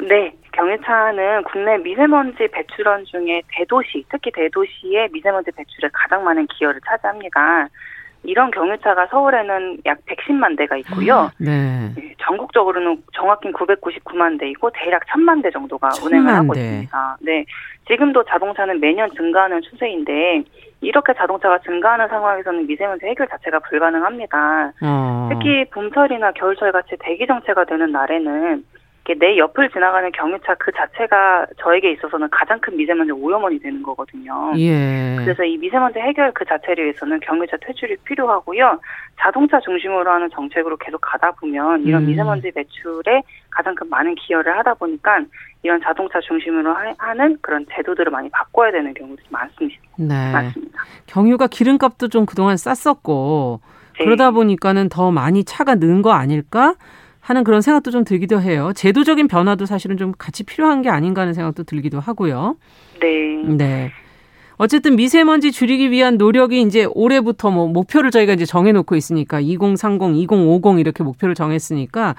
[0.00, 0.32] 네.
[0.58, 7.68] 경유차는 국내 미세먼지 배출원 중에 대도시, 특히 대도시의 미세먼지 배출에 가장 많은 기여를 차지합니다.
[8.24, 11.30] 이런 경유차가 서울에는 약 110만 대가 있고요.
[11.38, 11.92] 네.
[11.94, 16.60] 네 전국적으로는 정확히 999만 대이고 대략 1000만 대 정도가 운행을 하고 대.
[16.60, 17.16] 있습니다.
[17.20, 17.44] 네.
[17.86, 20.42] 지금도 자동차는 매년 증가하는 추세인데
[20.80, 24.72] 이렇게 자동차가 증가하는 상황에서는 미세먼지 해결 자체가 불가능합니다.
[24.82, 25.28] 어.
[25.30, 28.64] 특히 봄철이나 겨울철 같이 대기 정체가 되는 날에는
[29.14, 34.52] 내 옆을 지나가는 경유차 그 자체가 저에게 있어서는 가장 큰 미세먼지 오염원이 되는 거거든요.
[34.56, 35.16] 예.
[35.18, 38.80] 그래서 이 미세먼지 해결 그 자체를 위해서는 경유차 퇴출이 필요하고요.
[39.20, 42.06] 자동차 중심으로 하는 정책으로 계속 가다 보면 이런 음.
[42.08, 45.20] 미세먼지 배출에 가장 큰 많은 기여를 하다 보니까
[45.62, 49.80] 이런 자동차 중심으로 하는 그런 제도들을 많이 바꿔야 되는 경우들이 많습니다.
[49.96, 50.32] 네.
[50.32, 50.78] 많습니다.
[51.06, 53.60] 경유가 기름값도 좀 그동안 쌌었고
[53.98, 54.04] 네.
[54.04, 56.74] 그러다 보니까는 더 많이 차가 는 거 아닐까?
[57.28, 58.72] 하는 그런 생각도 좀 들기도 해요.
[58.74, 62.56] 제도적인 변화도 사실은 좀 같이 필요한 게 아닌가 하는 생각도 들기도 하고요.
[63.02, 63.42] 네.
[63.54, 63.92] 네.
[64.56, 70.78] 어쨌든 미세먼지 줄이기 위한 노력이 이제 올해부터 뭐 목표를 저희가 이제 정해놓고 있으니까 2030, 2050
[70.78, 72.14] 이렇게 목표를 정했으니까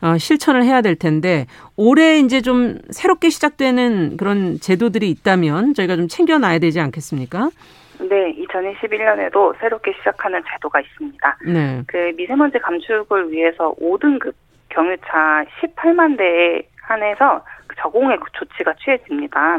[0.00, 1.46] 어, 실천을 해야 될 텐데
[1.76, 7.50] 올해 이제 좀 새롭게 시작되는 그런 제도들이 있다면 저희가 좀 챙겨놔야 되지 않겠습니까?
[7.98, 11.38] 네, 2021년에도 새롭게 시작하는 제도가 있습니다.
[11.46, 11.82] 네.
[11.88, 14.34] 그 미세먼지 감축을 위해서 5등급
[14.72, 17.44] 경유차 18만 대에 한해서
[17.80, 19.58] 저공해 조치가 취해집니다.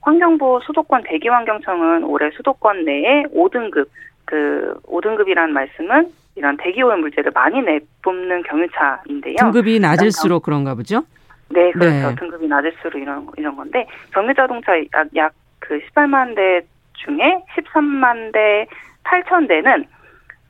[0.00, 3.88] 환경부 수도권 대기환경청은 올해 수도권 내에 5등급
[4.24, 9.36] 그 5등급이라는 말씀은 이런 대기오염 물질을 많이 내뿜는 경유차인데요.
[9.38, 11.02] 등급이 낮을수록 그런가 보죠?
[11.50, 12.10] 네, 그렇죠.
[12.10, 12.14] 네.
[12.14, 14.72] 등급이 낮을수록 이런 이런 건데 경유 자동차
[15.16, 16.60] 약그 18만 대
[16.94, 18.66] 중에 13만 대
[19.04, 19.84] 8천 대는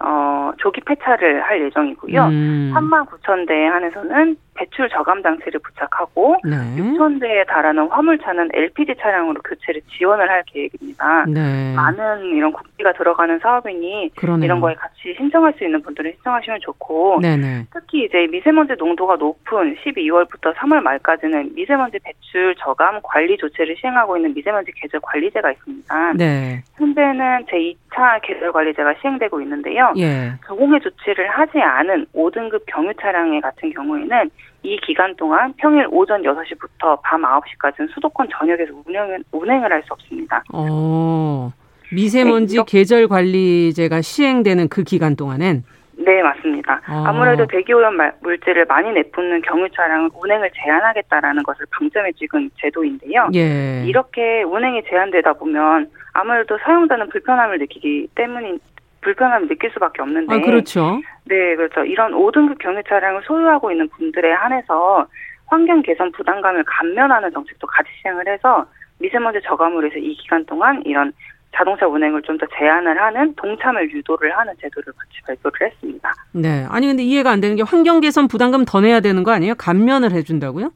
[0.01, 2.25] 어, 조기 폐차를 할 예정이고요.
[2.27, 2.73] 음.
[2.75, 6.57] 3만 9천 대에 한해서는 배출 저감 장치를 부착하고 네.
[6.77, 11.27] 6천 대에 달하는 화물차는 LPG 차량으로 교체를 지원을 할 계획입니다.
[11.27, 11.75] 네.
[11.77, 14.45] 많은 이런 국비가 들어가는 사업이니 그러네요.
[14.45, 17.67] 이런 거에 같이 신청할 수 있는 분들은 신청하시면 좋고 네네.
[17.73, 24.35] 특히 이제 미세먼지 농도가 높은 12월부터 3월 말까지는 미세먼지 배출 저감 관리 조치를 시행하고 있는
[24.35, 26.13] 미세먼지 계절 관리제가 있습니다.
[26.15, 26.63] 네.
[26.77, 29.93] 현재는 제2차 계절 관리제가 시행되고 있는데요.
[29.99, 30.33] 예.
[30.47, 34.31] 저공해 조치를 하지 않은 5등급 경유 차량의 같은 경우에는
[34.63, 40.43] 이 기간 동안 평일 오전 6시부터 밤 9시까지는 수도권 전역에서 운행을, 운행을 할 수 없습니다.
[40.53, 41.53] 어,
[41.93, 45.63] 미세먼지 네, 계절 관리제가 시행되는 그 기간 동안엔?
[45.97, 46.81] 네, 맞습니다.
[46.87, 47.05] 아.
[47.09, 53.29] 아무래도 대기오염 물질을 많이 내뿜는 경유 차량은 운행을 제한하겠다라는 것을 방점에 찍은 제도인데요.
[53.35, 53.85] 예.
[53.87, 58.61] 이렇게 운행이 제한되다 보면 아무래도 사용자는 불편함을 느끼기 때문인
[59.01, 60.35] 불편함을 느낄 수밖에 없는데.
[60.35, 61.01] 아, 그렇죠.
[61.25, 61.85] 네, 그렇죠.
[61.85, 65.07] 이런 5등급 경유 차량을 소유하고 있는 분들에 한해서
[65.47, 68.67] 환경 개선 부담감을 감면하는 정책도 같이 시행을 해서
[68.99, 71.13] 미세먼지 저감으로 해서 이 기간 동안 이런
[71.57, 76.13] 자동차 운행을 좀 더 제한을 하는 동참을 유도를 하는 제도를 같이 발표를 했습니다.
[76.33, 76.67] 네.
[76.69, 79.55] 아니 근데 이해가 안 되는 게 환경 개선 부담금 더 내야 되는 거 아니에요?
[79.57, 80.71] 감면을 해 준다고요?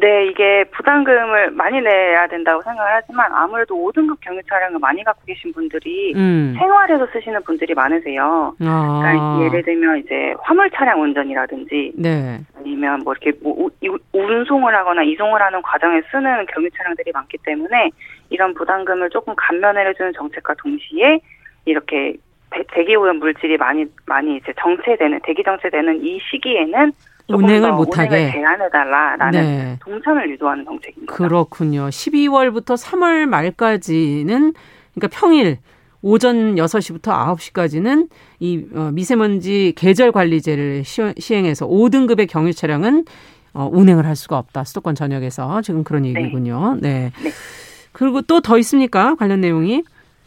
[0.00, 5.52] 네, 이게 부담금을 많이 내야 된다고 생각을 하지만 아무래도 5등급 경유 차량을 많이 갖고 계신
[5.52, 6.54] 분들이 음.
[6.58, 8.54] 생활에서 쓰시는 분들이 많으세요.
[8.60, 9.00] 아.
[9.02, 12.40] 그러니까 예를 들면 이제 화물 차량 운전이라든지 네.
[12.58, 13.70] 아니면 뭐 이렇게 뭐
[14.12, 17.90] 운송을 하거나 이송을 하는 과정에 쓰는 경유 차량들이 많기 때문에
[18.30, 21.20] 이런 부담금을 조금 감면해주는 정책과 동시에
[21.64, 22.16] 이렇게
[22.72, 26.92] 대기 오염 물질이 많이 많이 이제 정체되는 대기 정체되는 이 시기에는
[27.28, 29.78] 운행을 못하게 제한해달라라는 네.
[29.80, 31.12] 동선을 유도하는 정책입니다.
[31.14, 31.88] 그렇군요.
[31.88, 34.54] 12월부터 3월 말까지는
[34.94, 35.58] 그러니까 평일
[36.02, 38.08] 오전 6시부터 9시까지는
[38.38, 43.04] 이 어, 미세먼지 계절 관리제를 시행해서 5등급의 경유 차량은
[43.54, 44.64] 어, 운행을 할 수가 없다.
[44.64, 46.10] 수도권 전역에서 지금 그런 네.
[46.10, 46.76] 얘기군요.
[46.80, 47.10] 네.
[47.22, 47.30] 네.
[47.92, 49.14] 그리고 또 더 있습니까?
[49.16, 49.82] 관련 내용이?